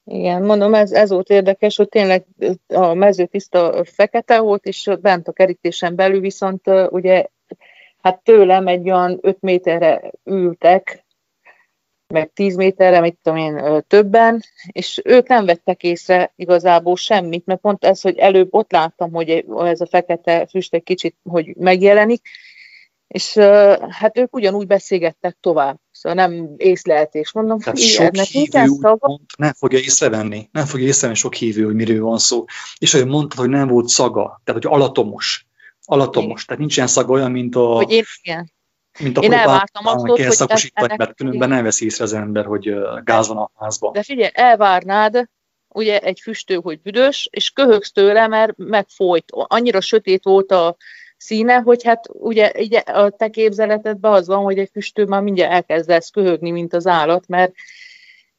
Igen, 0.05 0.43
mondom, 0.43 0.75
ez, 0.75 0.93
ez 0.93 1.11
volt 1.11 1.29
érdekes, 1.31 1.77
hogy 1.77 1.89
tényleg 1.89 2.25
a 2.67 2.95
mező 2.95 3.27
tiszta 3.27 3.85
fekete 3.85 4.41
volt, 4.41 4.65
és 4.65 4.91
bent 5.01 5.29
a 5.29 5.33
kerítésen 5.33 5.95
belül 5.95 6.21
viszont 6.21 6.71
ugye 6.89 7.27
hát 8.01 8.23
tőlem 8.23 8.67
egy 8.67 8.91
olyan 8.91 9.19
5 9.23 9.41
méterre 9.41 10.11
ültek, 10.25 11.05
meg 12.07 12.33
10 12.33 12.57
méterre, 12.57 13.01
mit 13.01 13.19
tudom 13.23 13.39
én, 13.39 13.85
többen, 13.87 14.43
és 14.73 15.01
ők 15.05 15.29
nem 15.29 15.45
vettek 15.45 15.83
észre 15.83 16.33
igazából 16.37 16.97
semmit, 16.97 17.47
mert 17.47 17.61
pont 17.61 17.85
ez, 17.85 18.01
hogy 18.01 18.19
előbb 18.19 18.55
ott 18.55 18.73
láttam, 18.73 19.13
hogy 19.13 19.45
ez 19.59 19.81
a 19.81 19.87
fekete 19.87 20.47
füst 20.47 20.75
egy 20.75 20.83
kicsit, 20.83 21.17
hogy 21.23 21.57
megjelenik, 21.57 22.29
és 23.07 23.37
hát 23.89 24.19
ők 24.19 24.37
ugyanúgy 24.37 24.67
beszélgettek 24.67 25.37
tovább. 25.41 25.79
Szóval 25.95 26.27
nem 26.27 26.55
észleltés. 26.57 27.33
Mondom, 27.33 27.59
Tehát 27.61 27.79
sok 27.79 28.15
hívő 28.15 28.65
mond, 28.81 29.21
nem 29.39 29.53
fogja 29.53 29.79
észrevenni, 29.79 30.49
nem 30.53 30.65
fogja 30.65 30.87
észrevenni 30.87 31.19
sok 31.19 31.35
hívő, 31.35 31.65
hogy 31.65 31.75
miről 31.75 32.03
van 32.03 32.19
szó. 32.19 32.45
És 32.79 32.95
ahogy 32.95 33.07
mondtad, 33.07 33.39
hogy 33.39 33.49
nem 33.49 33.69
volt 33.69 33.89
szaga, 33.89 34.41
tehát 34.45 34.63
hogy 34.63 34.73
alatomos. 34.73 35.47
Alatomos, 35.85 36.29
igen. 36.29 36.45
tehát 36.47 36.59
nincsen 36.59 36.87
szaga 36.87 37.13
olyan, 37.13 37.31
mint 37.31 37.57
a... 37.57 37.67
Hogy 37.67 37.91
én, 37.91 38.05
igen. 38.23 38.53
Mint 38.99 39.19
a 39.19 39.21
én 39.21 39.33
elvártam 39.33 39.87
azt, 39.87 40.07
hogy 40.07 40.31
szakosítani, 40.31 40.87
ennek, 40.87 40.99
mert 40.99 41.15
különben 41.15 41.49
nem 41.49 41.63
veszi 41.63 41.85
észre 41.85 42.05
az 42.05 42.13
ember, 42.13 42.45
hogy 42.45 42.75
gáz 43.05 43.29
van 43.29 43.37
a 43.37 43.51
házban. 43.55 43.93
De 43.93 44.03
figyelj, 44.03 44.31
elvárnád, 44.35 45.29
ugye 45.69 45.99
egy 45.99 46.21
füstő, 46.23 46.55
hogy 46.55 46.81
büdös, 46.81 47.29
és 47.31 47.51
köhögsz 47.51 47.93
tőle, 47.93 48.27
mert 48.27 48.53
megfolyt. 48.57 49.25
Annyira 49.31 49.81
sötét 49.81 50.25
volt 50.25 50.51
a 50.51 50.77
színe, 51.25 51.55
hogy 51.55 51.85
hát 51.85 52.09
ugye, 52.13 52.53
ugye 52.59 52.79
a 52.79 53.11
te 53.11 53.29
képzeletedben 53.29 54.13
az 54.13 54.27
van, 54.27 54.43
hogy 54.43 54.59
egy 54.59 54.71
füstő 54.73 55.05
már 55.05 55.23
mindjárt 55.23 55.53
elkezdesz 55.53 56.11
köhögni, 56.11 56.51
mint 56.51 56.73
az 56.73 56.87
állat, 56.87 57.27
mert, 57.29 57.53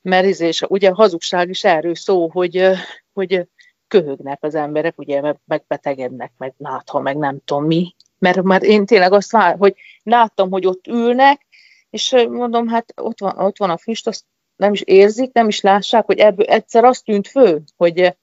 mert 0.01 0.25
és 0.25 0.29
izé, 0.29 0.65
ugye 0.67 0.89
a 0.89 0.95
hazugság 0.95 1.49
is 1.49 1.63
erről 1.63 1.95
szó, 1.95 2.29
hogy, 2.29 2.69
hogy 3.13 3.47
köhögnek 3.87 4.43
az 4.43 4.55
emberek, 4.55 4.99
ugye 4.99 5.33
megbetegednek, 5.45 6.31
meg 6.37 6.53
látha, 6.57 6.99
meg 6.99 7.17
nem 7.17 7.39
tudom 7.45 7.65
mi, 7.65 7.95
mert 8.19 8.41
már 8.41 8.63
én 8.63 8.85
tényleg 8.85 9.13
azt 9.13 9.31
vár, 9.31 9.55
hogy 9.57 9.75
láttam, 10.03 10.51
hogy 10.51 10.65
ott 10.65 10.87
ülnek, 10.87 11.45
és 11.89 12.11
mondom, 12.29 12.67
hát 12.67 12.93
ott 13.01 13.19
van, 13.19 13.37
ott 13.37 13.57
van 13.57 13.69
a 13.69 13.77
füst, 13.77 14.07
azt 14.07 14.23
nem 14.55 14.73
is 14.73 14.81
érzik, 14.81 15.33
nem 15.33 15.47
is 15.47 15.61
lássák, 15.61 16.05
hogy 16.05 16.17
ebből 16.19 16.45
egyszer 16.45 16.83
azt 16.83 17.03
tűnt 17.03 17.27
fő, 17.27 17.63
hogy, 17.77 18.15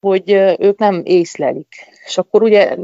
hogy 0.00 0.30
ők 0.58 0.78
nem 0.78 1.02
észlelik. 1.04 1.74
És 2.06 2.18
akkor 2.18 2.42
ugye 2.42 2.76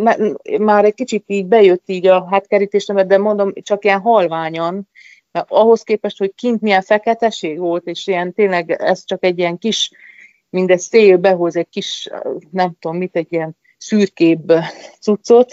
már 0.59 0.85
egy 0.85 0.95
kicsit 0.95 1.25
így 1.27 1.47
bejött 1.47 1.89
így 1.89 2.07
a 2.07 2.27
hátkerítésem, 2.31 3.09
de 3.09 3.19
mondom, 3.19 3.53
csak 3.63 3.85
ilyen 3.85 4.01
halványan, 4.01 4.89
mert 5.33 5.51
ahhoz 5.51 5.83
képest, 5.83 6.19
hogy 6.19 6.35
kint 6.35 6.61
milyen 6.61 6.83
feketeség 6.83 7.59
volt, 7.59 7.87
és 7.87 8.07
ilyen 8.07 8.33
tényleg 8.33 8.71
ez 8.71 9.05
csak 9.05 9.25
egy 9.25 9.39
ilyen 9.39 9.59
kis, 9.59 9.91
mindez 10.51 10.83
szél 10.83 11.17
behoz 11.17 11.57
egy 11.57 11.69
kis, 11.69 12.09
nem 12.51 12.77
tudom 12.79 12.97
mit, 12.97 13.17
egy 13.17 13.33
ilyen 13.33 13.57
szürkébb 13.79 14.53
cuccot, 15.01 15.53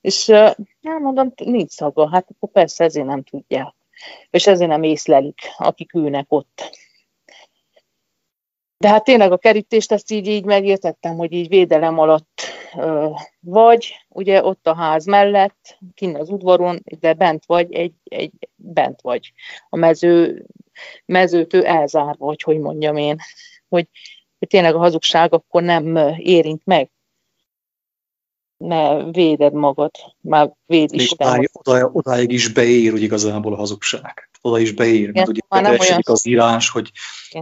és 0.00 0.26
nem 0.80 1.02
mondom, 1.02 1.32
nincs 1.44 1.70
szaga, 1.70 2.08
hát 2.08 2.26
akkor 2.30 2.50
persze 2.50 2.84
ezért 2.84 3.06
nem 3.06 3.22
tudják, 3.22 3.74
és 4.30 4.46
ezért 4.46 4.70
nem 4.70 4.82
észlelik, 4.82 5.40
akik 5.56 5.94
ülnek 5.94 6.26
ott. 6.28 6.70
De 8.78 8.88
hát 8.88 9.04
tényleg 9.04 9.32
a 9.32 9.36
kerítést 9.36 9.92
ezt 9.92 10.10
így, 10.10 10.26
így 10.26 10.44
megértettem, 10.44 11.16
hogy 11.16 11.32
így 11.32 11.48
védelem 11.48 11.98
alatt 11.98 12.40
ö, 12.76 13.08
vagy, 13.40 13.94
ugye 14.08 14.44
ott 14.44 14.66
a 14.66 14.74
ház 14.74 15.04
mellett, 15.04 15.78
kinn 15.94 16.16
az 16.16 16.30
udvaron, 16.30 16.82
de 17.00 17.12
bent 17.12 17.46
vagy, 17.46 17.74
egy, 17.74 17.94
egy 18.04 18.32
bent 18.54 19.00
vagy. 19.00 19.32
A 19.68 19.76
mező, 19.76 20.44
mezőtől 21.04 21.66
elzárva, 21.66 22.26
vagy 22.26 22.42
hogy 22.42 22.58
mondjam 22.58 22.96
én, 22.96 23.16
hogy, 23.68 23.88
hogy 24.38 24.48
tényleg 24.48 24.74
a 24.74 24.78
hazugság 24.78 25.32
akkor 25.32 25.62
nem 25.62 25.96
érint 26.18 26.62
meg 26.64 26.90
ne 28.56 29.10
véded 29.10 29.52
magad, 29.52 29.90
már 30.20 30.52
véd 30.66 30.92
is. 30.92 31.12
Odáig, 31.12 31.50
oda, 31.52 31.90
odáig 31.92 32.32
is 32.32 32.48
beér, 32.48 32.90
hogy 32.90 33.02
igazából 33.02 33.52
a 33.52 33.56
hazugság. 33.56 34.30
Oda 34.40 34.58
is 34.58 34.72
beér, 34.72 35.08
Igen, 35.08 35.12
mert 35.12 35.28
ugye 35.28 35.40
olyan... 35.50 36.00
az 36.02 36.26
írás, 36.26 36.70
hogy, 36.70 36.90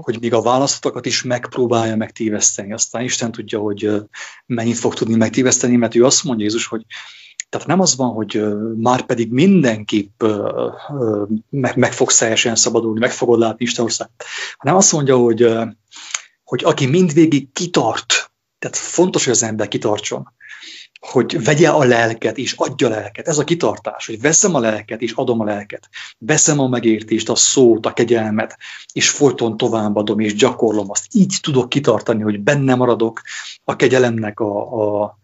hogy 0.00 0.20
még 0.20 0.34
a 0.34 0.42
választottakat 0.42 1.06
is 1.06 1.22
megpróbálja 1.22 1.96
megtéveszteni. 1.96 2.72
Aztán 2.72 3.02
Isten 3.02 3.32
tudja, 3.32 3.58
hogy 3.58 3.90
mennyit 4.46 4.78
fog 4.78 4.94
tudni 4.94 5.14
megtéveszteni, 5.14 5.76
mert 5.76 5.94
ő 5.94 6.04
azt 6.04 6.24
mondja 6.24 6.44
Jézus, 6.44 6.66
hogy 6.66 6.82
tehát 7.48 7.66
nem 7.66 7.80
az 7.80 7.96
van, 7.96 8.12
hogy 8.12 8.44
már 8.76 9.06
pedig 9.06 9.32
mindenképp 9.32 10.22
meg, 11.50 11.76
meg 11.76 11.92
fogsz 11.92 12.18
teljesen 12.18 12.56
szabadulni, 12.56 12.98
meg 12.98 13.10
fogod 13.10 13.38
látni 13.38 13.64
Isten 13.64 13.84
ország, 13.84 14.08
hanem 14.56 14.76
azt 14.76 14.92
mondja, 14.92 15.16
hogy, 15.16 15.48
hogy 16.44 16.64
aki 16.64 16.86
mindvégig 16.86 17.52
kitart, 17.52 18.32
tehát 18.58 18.76
fontos, 18.76 19.24
hogy 19.24 19.32
az 19.32 19.42
ember 19.42 19.68
kitartson, 19.68 20.32
hogy 21.04 21.44
vegye 21.44 21.68
a 21.68 21.84
lelket 21.84 22.38
és 22.38 22.52
adja 22.56 22.86
a 22.86 22.90
lelket. 22.90 23.28
Ez 23.28 23.38
a 23.38 23.44
kitartás, 23.44 24.06
hogy 24.06 24.20
veszem 24.20 24.54
a 24.54 24.58
lelket 24.58 25.00
és 25.00 25.12
adom 25.12 25.40
a 25.40 25.44
lelket. 25.44 25.88
Veszem 26.18 26.58
a 26.58 26.68
megértést, 26.68 27.28
a 27.28 27.34
szót, 27.34 27.86
a 27.86 27.92
kegyelmet, 27.92 28.58
és 28.92 29.10
folyton 29.10 29.56
továbbadom 29.56 30.20
és 30.20 30.34
gyakorlom 30.34 30.90
azt. 30.90 31.06
Így 31.10 31.38
tudok 31.42 31.68
kitartani, 31.68 32.22
hogy 32.22 32.40
benne 32.40 32.74
maradok 32.74 33.20
a 33.64 33.76
kegyelemnek 33.76 34.40
a, 34.40 35.02
a, 35.02 35.18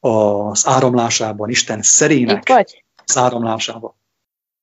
az 0.00 0.66
áramlásában, 0.66 1.48
Isten 1.48 1.82
szerének 1.82 2.66
az 3.04 3.16
áramlásában. 3.16 3.94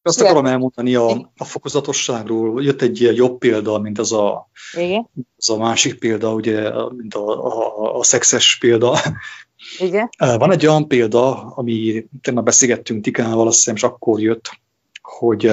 Azt 0.06 0.20
Igen. 0.20 0.30
akarom 0.30 0.52
elmondani 0.52 0.96
a, 0.96 1.32
a 1.38 1.44
fokozatosságról. 1.44 2.64
Jött 2.64 2.82
egy 2.82 3.02
ilyen 3.02 3.14
jobb 3.14 3.38
példa, 3.38 3.80
mint 3.80 4.00
az 4.00 4.12
a, 4.12 4.50
Igen. 4.78 5.10
az 5.38 5.50
a 5.50 5.58
másik 5.58 6.00
példa, 6.00 6.34
ugye, 6.34 6.72
mint 6.90 7.14
a, 7.14 7.46
a, 7.46 8.00
a 8.00 8.04
szexes 8.04 8.58
példa. 8.58 9.00
Igen. 9.78 10.10
Van 10.18 10.52
egy 10.52 10.68
olyan 10.68 10.88
példa, 10.88 11.42
ami 11.56 12.06
tegnap 12.22 12.46
beszélgettünk 12.46 13.04
Tikával, 13.04 13.48
azt 13.48 13.58
hiszem, 13.58 13.76
és 13.76 13.84
akkor 13.84 14.22
jött, 14.22 14.50
hogy 15.02 15.52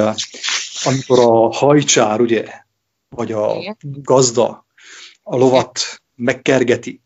amikor 0.82 1.18
a 1.18 1.52
hajcsár, 1.52 2.20
ugye, 2.20 2.44
vagy 3.08 3.32
a 3.32 3.54
Igen. 3.54 3.76
gazda 3.80 4.66
a 5.22 5.36
lovat 5.36 6.02
megkergeti, 6.14 7.00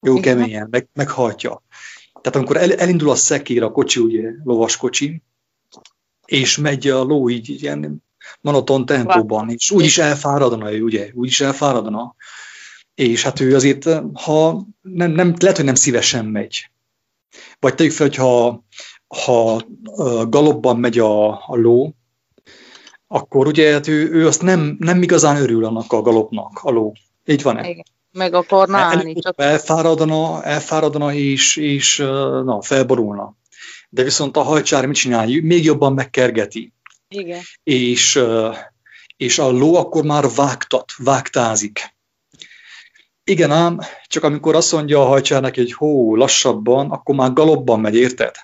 jó 0.00 0.16
Igen. 0.16 0.22
keményen, 0.22 0.68
meg, 0.70 0.88
meghajtja. 0.92 1.62
Tehát 2.20 2.36
amikor 2.36 2.56
el, 2.56 2.72
elindul 2.74 3.10
a 3.10 3.14
szekér, 3.14 3.62
a 3.62 3.72
kocsi, 3.72 4.00
ugye, 4.00 4.30
lovas 4.44 4.76
kocsi, 4.76 5.22
és 6.26 6.56
megy 6.56 6.88
a 6.88 7.02
ló 7.02 7.28
így 7.28 7.62
ilyen 7.62 8.02
monoton 8.40 8.86
tempóban, 8.86 9.50
és 9.50 9.70
úgy 9.70 9.84
is 9.84 9.98
elfáradna 9.98 10.72
ő, 10.72 10.82
ugye, 10.82 11.10
úgy 11.14 11.28
is 11.28 11.40
elfáradna. 11.40 12.14
És 13.00 13.22
hát 13.22 13.40
ő 13.40 13.54
azért, 13.54 13.88
ha 14.12 14.66
nem, 14.80 15.10
nem, 15.10 15.34
lehet, 15.38 15.56
hogy 15.56 15.64
nem 15.64 15.74
szívesen 15.74 16.24
megy. 16.24 16.70
Vagy 17.60 17.74
tegyük 17.74 17.92
fel, 17.92 18.06
hogy 18.06 18.16
ha, 19.24 19.62
galopban 20.28 20.76
megy 20.76 20.98
a, 20.98 21.30
a 21.30 21.56
ló, 21.56 21.94
akkor 23.06 23.46
ugye 23.46 23.72
hát 23.72 23.88
ő, 23.88 24.10
ő 24.10 24.26
azt 24.26 24.42
nem, 24.42 24.76
nem 24.78 25.02
igazán 25.02 25.36
örül 25.36 25.64
annak 25.64 25.92
a 25.92 26.02
galopnak, 26.02 26.60
a 26.62 26.70
ló. 26.70 26.92
Így 27.26 27.42
van-e? 27.42 27.68
Igen. 27.68 27.84
Meg 28.12 28.34
akarna 28.34 28.78
állni. 28.78 29.14
Csak... 29.14 29.34
Elfáradna, 29.40 30.42
elfáradna 30.42 31.12
és, 31.14 31.56
és 31.56 31.96
na, 32.44 32.62
felborulna. 32.62 33.36
De 33.88 34.02
viszont 34.02 34.36
a 34.36 34.42
hajcsár 34.42 34.86
mit 34.86 34.96
csinál? 34.96 35.26
Még 35.26 35.64
jobban 35.64 35.92
megkergeti. 35.92 36.72
Igen. 37.08 37.40
És, 37.62 38.20
és 39.16 39.38
a 39.38 39.50
ló 39.50 39.74
akkor 39.74 40.04
már 40.04 40.24
vágtat, 40.34 40.92
vágtázik. 40.96 41.98
Igen 43.30 43.50
ám, 43.50 43.78
csak 44.06 44.24
amikor 44.24 44.54
azt 44.54 44.72
mondja 44.72 45.00
a 45.00 45.06
hajcsárnak, 45.06 45.54
hogy 45.54 45.72
hó, 45.72 46.16
lassabban, 46.16 46.90
akkor 46.90 47.14
már 47.14 47.32
galopban 47.32 47.80
megy, 47.80 47.94
érted? 47.94 48.34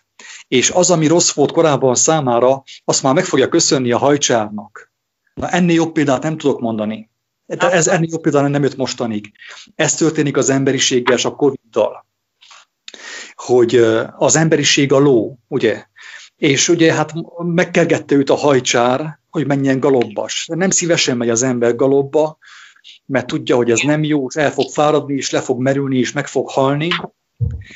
És 0.49 0.71
az, 0.71 0.91
ami 0.91 1.07
rossz 1.07 1.33
volt 1.33 1.53
korábban 1.53 1.95
számára, 1.95 2.63
azt 2.85 3.03
már 3.03 3.15
meg 3.15 3.25
fogja 3.25 3.49
köszönni 3.49 3.93
a 3.93 3.99
hajcsárnak. 3.99 4.93
Na 5.35 5.49
ennél 5.49 5.75
jobb 5.75 5.93
példát 5.93 6.23
nem 6.23 6.37
tudok 6.37 6.61
mondani. 6.61 7.11
De 7.47 7.71
ez 7.71 7.87
ennél 7.87 8.09
jobb 8.11 8.21
például 8.21 8.49
nem 8.49 8.63
jött 8.63 8.77
mostanig. 8.77 9.33
Ez 9.75 9.95
történik 9.95 10.37
az 10.37 10.51
emberiséggel 10.51 11.17
és 11.17 11.25
a 11.25 11.35
Covid-dal. 11.35 12.07
Hogy 13.35 13.75
az 14.17 14.37
emberiség 14.37 14.93
a 14.93 14.99
ló, 14.99 15.39
ugye? 15.49 15.85
És 16.37 16.69
ugye 16.69 16.93
hát 16.93 17.13
megkergette 17.39 18.15
őt 18.15 18.31
a 18.31 18.37
hajcsár, 18.37 19.19
hogy 19.31 19.47
menjen 19.47 19.81
galobbas. 19.81 20.47
Nem 20.47 20.71
szívesen 20.71 21.17
megy 21.17 21.31
az 21.31 21.43
ember 21.43 21.77
galobba, 21.77 22.39
mert 23.07 23.27
tudja, 23.27 23.57
hogy 23.57 23.71
ez 23.71 23.81
nem 23.81 24.05
jó, 24.05 24.27
el 24.35 24.51
fog 24.51 24.71
fáradni, 24.71 25.15
és 25.15 25.31
le 25.31 25.41
fog 25.41 25.61
merülni, 25.61 25.99
és 25.99 26.13
meg 26.13 26.27
fog 26.27 26.51
halni. 26.51 26.89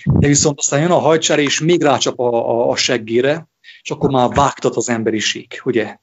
De 0.05 0.27
viszont 0.27 0.59
aztán 0.59 0.81
jön 0.81 0.91
a 0.91 0.99
hajcsár, 0.99 1.39
és 1.39 1.61
még 1.61 1.83
rácsap 1.83 2.19
a, 2.19 2.51
a, 2.51 2.71
a 2.71 2.77
seggére, 2.77 3.49
és 3.83 3.91
akkor 3.91 4.11
már 4.11 4.29
vágtat 4.29 4.77
az 4.77 4.89
emberiség, 4.89 5.61
ugye? 5.65 5.97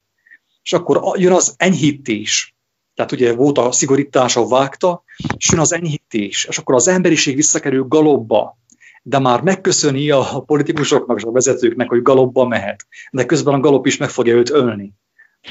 És 0.62 0.74
akkor 0.74 1.20
jön 1.20 1.32
az 1.32 1.54
enyhítés. 1.58 2.56
Tehát 2.94 3.12
ugye 3.12 3.34
volt 3.34 3.58
a 3.58 3.72
szigorítás, 3.72 4.36
a 4.36 4.48
vágta, 4.48 5.04
és 5.38 5.50
jön 5.52 5.60
az 5.60 5.74
enyhítés, 5.74 6.46
és 6.46 6.58
akkor 6.58 6.76
az 6.76 6.88
emberiség 6.88 7.36
visszakerül 7.36 7.84
galobba, 7.84 8.58
de 9.04 9.20
már 9.20 9.42
megköszöni 9.42 10.10
a 10.10 10.44
politikusoknak 10.46 11.18
és 11.18 11.24
a 11.24 11.32
vezetőknek, 11.32 11.90
hogy 11.90 12.02
galobba 12.02 12.48
mehet, 12.48 12.88
de 13.12 13.26
közben 13.26 13.54
a 13.54 13.60
galop 13.60 13.86
is 13.86 13.98
meg 13.98 14.10
fogja 14.10 14.36
őt 14.36 14.50
ölni. 14.50 14.94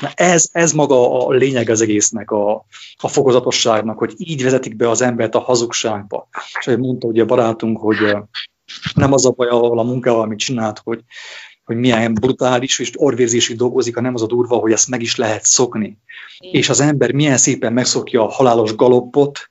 Na 0.01 0.11
ez, 0.15 0.49
ez 0.53 0.73
maga 0.73 1.27
a 1.27 1.31
lényeg 1.31 1.71
az 1.71 1.81
egésznek, 1.81 2.31
a, 2.31 2.67
a 2.97 3.09
fokozatosságnak, 3.09 3.99
hogy 3.99 4.15
így 4.17 4.43
vezetik 4.43 4.77
be 4.77 4.91
az 4.91 5.03
embert 5.03 5.35
a 5.35 5.41
hazugságba. 5.41 6.29
És 6.59 6.65
hogy 6.65 6.79
mondta 6.79 7.07
ugye 7.07 7.23
a 7.23 7.27
barátunk, 7.27 7.79
hogy 7.79 8.17
nem 8.95 9.13
az 9.13 9.27
a 9.27 9.31
baj 9.31 9.49
a 9.49 9.83
munkával, 9.83 10.23
amit 10.23 10.39
csinált, 10.39 10.81
hogy 10.85 11.01
hogy 11.67 11.77
milyen 11.77 12.15
brutális 12.15 12.79
és 12.79 12.93
orvérzésig 12.97 13.57
dolgozik, 13.57 13.95
hanem 13.95 14.15
az 14.15 14.23
a 14.23 14.27
durva, 14.27 14.57
hogy 14.57 14.73
ezt 14.73 14.89
meg 14.89 15.03
is 15.03 15.17
lehet 15.17 15.45
szokni. 15.45 15.99
Igen. 16.39 16.61
És 16.61 16.69
az 16.69 16.81
ember 16.81 17.13
milyen 17.13 17.37
szépen 17.37 17.73
megszokja 17.73 18.23
a 18.23 18.31
halálos 18.31 18.75
galoppot, 18.75 19.51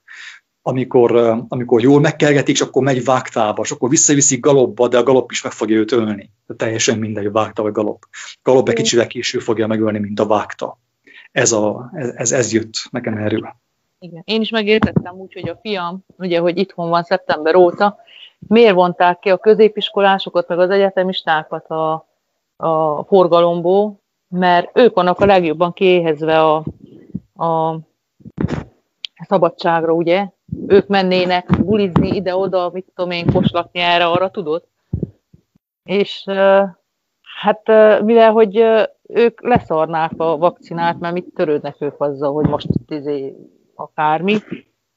amikor, 0.68 1.16
amikor 1.48 1.82
jól 1.82 2.00
megkelgetik, 2.00 2.56
és 2.56 2.62
akkor 2.62 2.84
megy 2.84 3.04
vágtába, 3.04 3.62
és 3.62 3.72
akkor 3.72 3.90
visszaviszik 3.90 4.40
galopba, 4.40 4.88
de 4.88 4.98
a 4.98 5.04
galop 5.04 5.32
is 5.32 5.44
meg 5.44 5.52
fogja 5.52 5.78
őt 5.78 5.92
ölni. 5.92 6.30
De 6.48 6.54
teljesen 6.54 7.00
mindegy, 7.00 7.32
vágta 7.32 7.62
vagy 7.62 7.72
galop. 7.72 8.06
Galop 8.44 8.70
egy 8.70 8.76
kicsivel 8.76 9.08
később 9.08 9.42
fogja 9.42 9.68
megölni, 9.68 10.00
mint 10.00 10.20
a 10.20 10.26
vágta. 10.26 10.80
Ez, 11.32 11.52
a, 11.52 11.92
ez, 12.16 12.32
ez 12.32 12.54
jött 12.54 12.74
nekem 12.92 13.18
erről. 13.18 13.56
Igen. 14.00 14.22
Én 14.26 14.42
is 14.42 14.50
megértettem 14.50 15.16
úgy, 15.16 15.34
hogy 15.34 15.50
a 15.50 15.60
fiam, 15.62 16.06
ugye, 16.18 16.40
hogy 16.40 16.58
itthon 16.58 16.90
van 16.90 17.04
szeptember 17.04 17.56
óta, 17.56 17.98
miért 18.48 18.74
vonták 18.74 19.20
ki 19.20 19.30
a 19.30 19.38
középiskolásokat, 19.38 20.48
meg 20.48 20.60
az 20.60 20.70
egyetemistákat 20.70 21.70
a, 21.70 22.08
a 22.56 23.04
forgalomból, 23.04 24.00
mert 24.28 24.78
ők 24.78 24.96
vannak 24.96 25.20
a 25.20 25.26
legjobban 25.26 25.74
kiéhezve 25.74 26.44
a, 26.44 26.56
a 27.46 27.80
szabadságra, 29.28 29.94
ugye? 29.94 30.34
Ők 30.68 30.88
mennének 30.88 31.66
bulizni 31.66 32.16
ide-oda, 32.16 32.70
mit 32.74 32.86
tudom 32.96 33.12
én, 33.12 33.32
koslatni 33.32 33.80
erre, 33.80 34.06
arra, 34.06 34.30
tudod? 34.30 34.64
És 35.84 36.24
hát 37.42 37.68
mivel, 38.04 38.32
hogy 38.32 38.58
ők 39.04 39.42
leszarnák 39.42 40.12
a 40.18 40.38
vakcinát, 40.38 41.00
mert 41.00 41.14
mit 41.14 41.34
törődnek 41.36 41.76
ők 41.80 42.02
azzal, 42.02 42.34
hogy 42.34 42.48
most 42.48 42.68
izé, 42.88 43.36
akármi, 43.76 44.38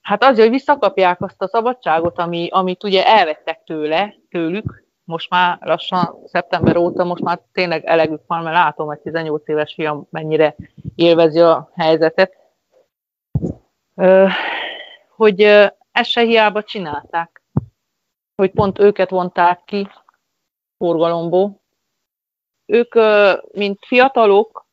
Hát 0.08 0.22
azért, 0.22 0.40
hogy 0.40 0.50
visszakapják 0.50 1.20
azt 1.22 1.42
a 1.42 1.48
szabadságot, 1.48 2.18
ami, 2.18 2.48
amit 2.50 2.84
ugye 2.84 3.06
elvettek 3.06 3.62
tőle, 3.64 4.14
tőlük, 4.30 4.84
most 5.04 5.30
már 5.30 5.58
lassan 5.60 6.16
szeptember 6.24 6.76
óta, 6.76 7.04
most 7.04 7.22
már 7.22 7.40
tényleg 7.52 7.84
elegük 7.84 8.22
van, 8.26 8.42
mert 8.42 8.56
látom, 8.56 8.86
hogy 8.86 8.98
18 8.98 9.48
éves 9.48 9.74
fiam 9.74 10.06
mennyire 10.10 10.56
élvezi 10.94 11.40
a 11.40 11.70
helyzetet, 11.74 12.36
hogy 15.18 15.40
ezt 15.92 16.10
se 16.10 16.20
hiába 16.20 16.62
csinálták, 16.62 17.42
hogy 18.36 18.50
pont 18.50 18.78
őket 18.78 19.10
vonták 19.10 19.64
ki 19.64 19.88
forgalomból. 20.76 21.60
Ők, 22.66 22.94
mint 23.52 23.78
fiatalok, 23.86 24.66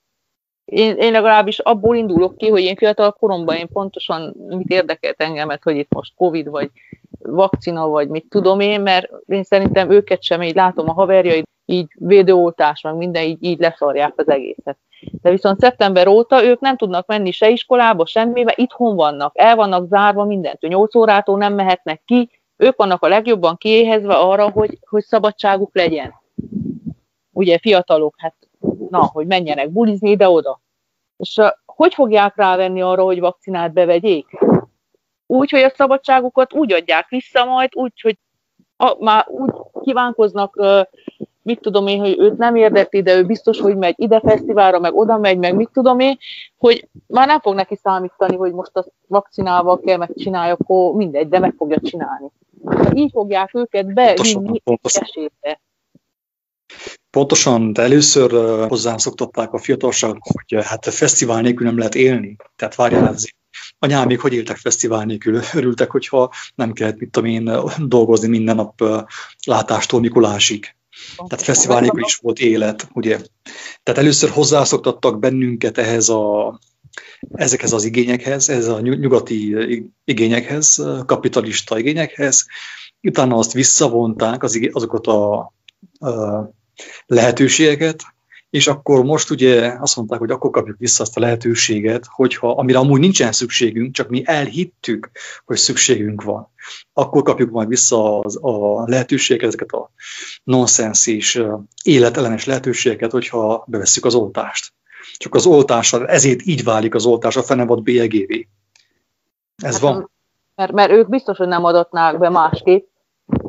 én, 0.65 0.95
én 0.95 1.11
legalábbis 1.11 1.59
abból 1.59 1.95
indulok 1.95 2.37
ki, 2.37 2.49
hogy 2.49 2.61
én 2.61 2.75
fiatal 2.75 3.11
koromban 3.11 3.55
én 3.55 3.67
pontosan 3.67 4.33
mit 4.47 4.69
érdekelt 4.69 5.21
engemet, 5.21 5.63
hogy 5.63 5.75
itt 5.75 5.93
most 5.93 6.15
Covid, 6.15 6.49
vagy 6.49 6.71
vakcina, 7.19 7.87
vagy 7.87 8.07
mit 8.07 8.25
tudom 8.29 8.59
én, 8.59 8.81
mert 8.81 9.11
én 9.25 9.43
szerintem 9.43 9.91
őket 9.91 10.23
sem, 10.23 10.41
így 10.41 10.55
látom 10.55 10.89
a 10.89 10.93
haverjait, 10.93 11.49
így 11.65 11.87
védőoltás, 11.95 12.81
meg 12.81 12.95
minden, 12.95 13.23
így, 13.23 13.43
így 13.43 13.59
leszarják 13.59 14.13
az 14.15 14.29
egészet. 14.29 14.77
De 15.21 15.29
viszont 15.29 15.59
szeptember 15.59 16.07
óta 16.07 16.43
ők 16.43 16.59
nem 16.59 16.77
tudnak 16.77 17.07
menni 17.07 17.31
se 17.31 17.49
iskolába, 17.49 18.05
semmibe, 18.05 18.53
itthon 18.55 18.95
vannak, 18.95 19.31
el 19.37 19.55
vannak 19.55 19.87
zárva 19.87 20.23
mindent, 20.25 20.61
8 20.61 20.95
órától 20.95 21.37
nem 21.37 21.53
mehetnek 21.53 22.01
ki, 22.05 22.29
ők 22.57 22.75
vannak 22.75 23.03
a 23.03 23.07
legjobban 23.07 23.57
kiéhezve 23.57 24.13
arra, 24.13 24.49
hogy, 24.49 24.77
hogy 24.89 25.03
szabadságuk 25.03 25.75
legyen. 25.75 26.13
Ugye 27.31 27.57
fiatalok, 27.57 28.15
hát 28.17 28.35
na, 28.89 29.09
hogy 29.13 29.27
menjenek 29.27 29.69
bulizni 29.69 30.09
ide-oda. 30.09 30.61
És 31.17 31.37
uh, 31.37 31.49
hogy 31.65 31.93
fogják 31.93 32.35
rávenni 32.35 32.81
arra, 32.81 33.03
hogy 33.03 33.19
vakcinát 33.19 33.73
bevegyék? 33.73 34.25
Úgy, 35.25 35.49
hogy 35.49 35.61
a 35.61 35.69
szabadságukat 35.69 36.53
úgy 36.53 36.73
adják 36.73 37.07
vissza 37.09 37.45
majd, 37.45 37.69
úgy, 37.73 38.01
hogy 38.01 38.17
a, 38.77 39.03
már 39.03 39.25
úgy 39.27 39.51
kívánkoznak, 39.83 40.55
uh, 40.55 40.81
mit 41.45 41.59
tudom 41.61 41.87
én, 41.87 41.99
hogy 41.99 42.19
őt 42.19 42.37
nem 42.37 42.55
érdekli, 42.55 43.01
de 43.01 43.15
ő 43.15 43.25
biztos, 43.25 43.59
hogy 43.59 43.77
megy 43.77 43.93
ide 43.97 44.19
fesztiválra, 44.19 44.79
meg 44.79 44.95
oda 44.95 45.17
megy, 45.17 45.37
meg 45.37 45.55
mit 45.55 45.69
tudom 45.73 45.99
én, 45.99 46.17
hogy 46.57 46.87
már 47.07 47.27
nem 47.27 47.39
fog 47.39 47.55
neki 47.55 47.75
számítani, 47.83 48.35
hogy 48.35 48.53
most 48.53 48.75
a 48.75 48.85
vakcinával 49.07 49.79
kell 49.79 49.97
megcsinálja, 49.97 50.53
akkor 50.59 50.93
mindegy, 50.93 51.27
de 51.27 51.39
meg 51.39 51.53
fogja 51.57 51.79
csinálni. 51.83 52.31
Így 52.93 53.11
fogják 53.11 53.49
őket 53.53 53.93
bevinni 53.93 54.61
esélyre. 54.81 55.61
Pontosan, 57.09 57.73
de 57.73 57.81
először 57.81 58.31
hozzám 58.67 58.97
szoktatták 58.97 59.53
a 59.53 59.57
fiatalság, 59.57 60.17
hogy 60.19 60.65
hát 60.65 60.85
fesztivál 60.85 61.41
nélkül 61.41 61.65
nem 61.65 61.77
lehet 61.77 61.95
élni. 61.95 62.35
Tehát 62.55 62.75
várjál 62.75 63.07
azért. 63.07 63.35
Anyám 63.79 64.07
még 64.07 64.19
hogy 64.19 64.33
éltek 64.33 64.57
fesztivál 64.57 65.05
nélkül? 65.05 65.41
Örültek, 65.53 65.91
hogyha 65.91 66.31
nem 66.55 66.73
kellett, 66.73 66.99
mit 66.99 67.11
tudom 67.11 67.29
én, 67.29 67.51
dolgozni 67.77 68.27
minden 68.27 68.55
nap 68.55 69.05
látástól 69.45 69.99
Mikulásig. 69.99 70.74
Tehát 71.15 71.45
fesztivál 71.45 71.81
nélkül 71.81 72.03
is 72.05 72.15
volt 72.15 72.39
élet, 72.39 72.87
ugye? 72.93 73.19
Tehát 73.83 73.99
először 73.99 74.29
hozzászoktattak 74.29 75.19
bennünket 75.19 75.77
ehhez 75.77 76.09
a, 76.09 76.59
ezekhez 77.31 77.73
az 77.73 77.83
igényekhez, 77.83 78.49
ez 78.49 78.67
a 78.67 78.79
nyugati 78.79 79.55
igényekhez, 80.03 80.85
kapitalista 81.05 81.79
igényekhez, 81.79 82.45
utána 83.01 83.35
azt 83.35 83.53
visszavonták 83.53 84.43
az, 84.43 84.69
azokat 84.71 85.07
a, 85.07 85.53
a 85.99 86.49
lehetőségeket, 87.05 88.03
és 88.49 88.67
akkor 88.67 89.03
most 89.03 89.29
ugye 89.29 89.75
azt 89.79 89.95
mondták, 89.95 90.19
hogy 90.19 90.31
akkor 90.31 90.49
kapjuk 90.49 90.77
vissza 90.77 91.03
azt 91.03 91.17
a 91.17 91.19
lehetőséget, 91.19 92.05
hogyha, 92.09 92.51
amire 92.51 92.77
amúgy 92.77 92.99
nincsen 92.99 93.31
szükségünk, 93.31 93.93
csak 93.93 94.09
mi 94.09 94.21
elhittük, 94.25 95.09
hogy 95.45 95.57
szükségünk 95.57 96.23
van, 96.23 96.49
akkor 96.93 97.21
kapjuk 97.21 97.51
majd 97.51 97.67
vissza 97.67 98.19
az, 98.19 98.39
a 98.41 98.83
lehetőségeket, 98.87 99.47
ezeket 99.47 99.71
a 99.71 99.91
nonsens 100.43 101.07
és 101.07 101.43
életellenes 101.83 102.45
lehetőségeket, 102.45 103.11
hogyha 103.11 103.63
bevesszük 103.67 104.05
az 104.05 104.15
oltást. 104.15 104.73
Csak 105.17 105.35
az 105.35 105.45
oltással, 105.45 106.07
ezért 106.07 106.45
így 106.45 106.63
válik 106.63 106.95
az 106.95 107.05
oltás 107.05 107.35
a 107.35 107.43
fenevad 107.43 107.81
BLGV. 107.81 108.31
Ez 109.63 109.73
hát, 109.73 109.81
van. 109.81 110.11
Mert, 110.55 110.71
mert 110.71 110.91
ők 110.91 111.09
biztos, 111.09 111.37
hogy 111.37 111.47
nem 111.47 111.63
adatnák 111.63 112.19
be 112.19 112.29
másképp, 112.29 112.87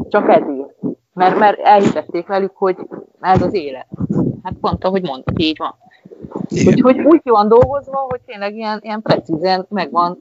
csak 0.09 0.29
ezért. 0.29 0.75
Mert, 1.13 1.39
mert 1.39 1.59
elhitették 1.59 2.27
velük, 2.27 2.57
hogy 2.57 2.77
ez 3.21 3.43
az 3.43 3.55
élet. 3.55 3.87
Hát 4.47 4.55
pont, 4.61 4.85
ahogy 4.85 5.03
mondtad, 5.03 5.39
így 5.39 5.57
van. 5.59 5.75
Úgyhogy 6.67 7.01
úgy 7.01 7.21
van 7.25 7.49
dolgozva, 7.49 8.07
hogy 8.09 8.21
tényleg 8.21 8.55
ilyen, 8.55 8.81
ilyen 8.83 9.03
precízen 9.03 9.67
meg 9.69 9.91
van 9.91 10.19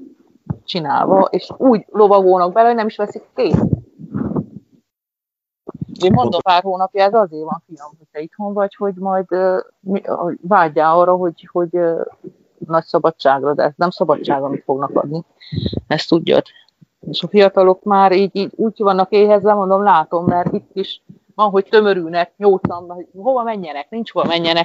csinálva, 0.63 1.21
és 1.21 1.49
úgy 1.57 1.85
lovagolnak 1.91 2.53
bele, 2.53 2.67
hogy 2.67 2.75
nem 2.75 2.87
is 2.87 2.95
veszik 2.95 3.23
kész. 3.35 3.61
Én 6.03 6.11
mondom 6.13 6.41
pár 6.41 6.63
hónapja, 6.63 7.03
ez 7.03 7.13
azért 7.13 7.43
van, 7.43 7.63
fiam, 7.67 7.91
hogy 7.97 8.07
te 8.11 8.19
itthon 8.19 8.53
vagy, 8.53 8.75
hogy 8.75 8.93
majd 8.95 9.25
uh, 9.29 10.33
vágyjál 10.41 10.99
arra, 10.99 11.15
hogy, 11.15 11.49
hogy 11.51 11.69
uh, 11.71 12.01
nagy 12.57 12.83
szabadságra, 12.83 13.53
de 13.53 13.63
ez 13.63 13.73
nem 13.75 13.89
szabadság, 13.89 14.43
amit 14.43 14.63
fognak 14.63 14.95
adni. 14.95 15.23
Ezt 15.87 16.09
tudjad. 16.09 16.43
És 16.99 17.23
a 17.23 17.27
fiatalok 17.27 17.83
már 17.83 18.11
így, 18.11 18.35
így 18.35 18.51
úgy 18.55 18.73
vannak 18.77 19.11
éhezve, 19.11 19.53
mondom, 19.53 19.83
látom, 19.83 20.25
mert 20.25 20.53
itt 20.53 20.69
is 20.73 21.01
van, 21.35 21.49
hogy 21.49 21.65
tömörülnek 21.65 22.33
nyolcan, 22.37 23.07
hova 23.13 23.43
menjenek, 23.43 23.89
nincs 23.89 24.11
hova 24.11 24.27
menjenek, 24.27 24.63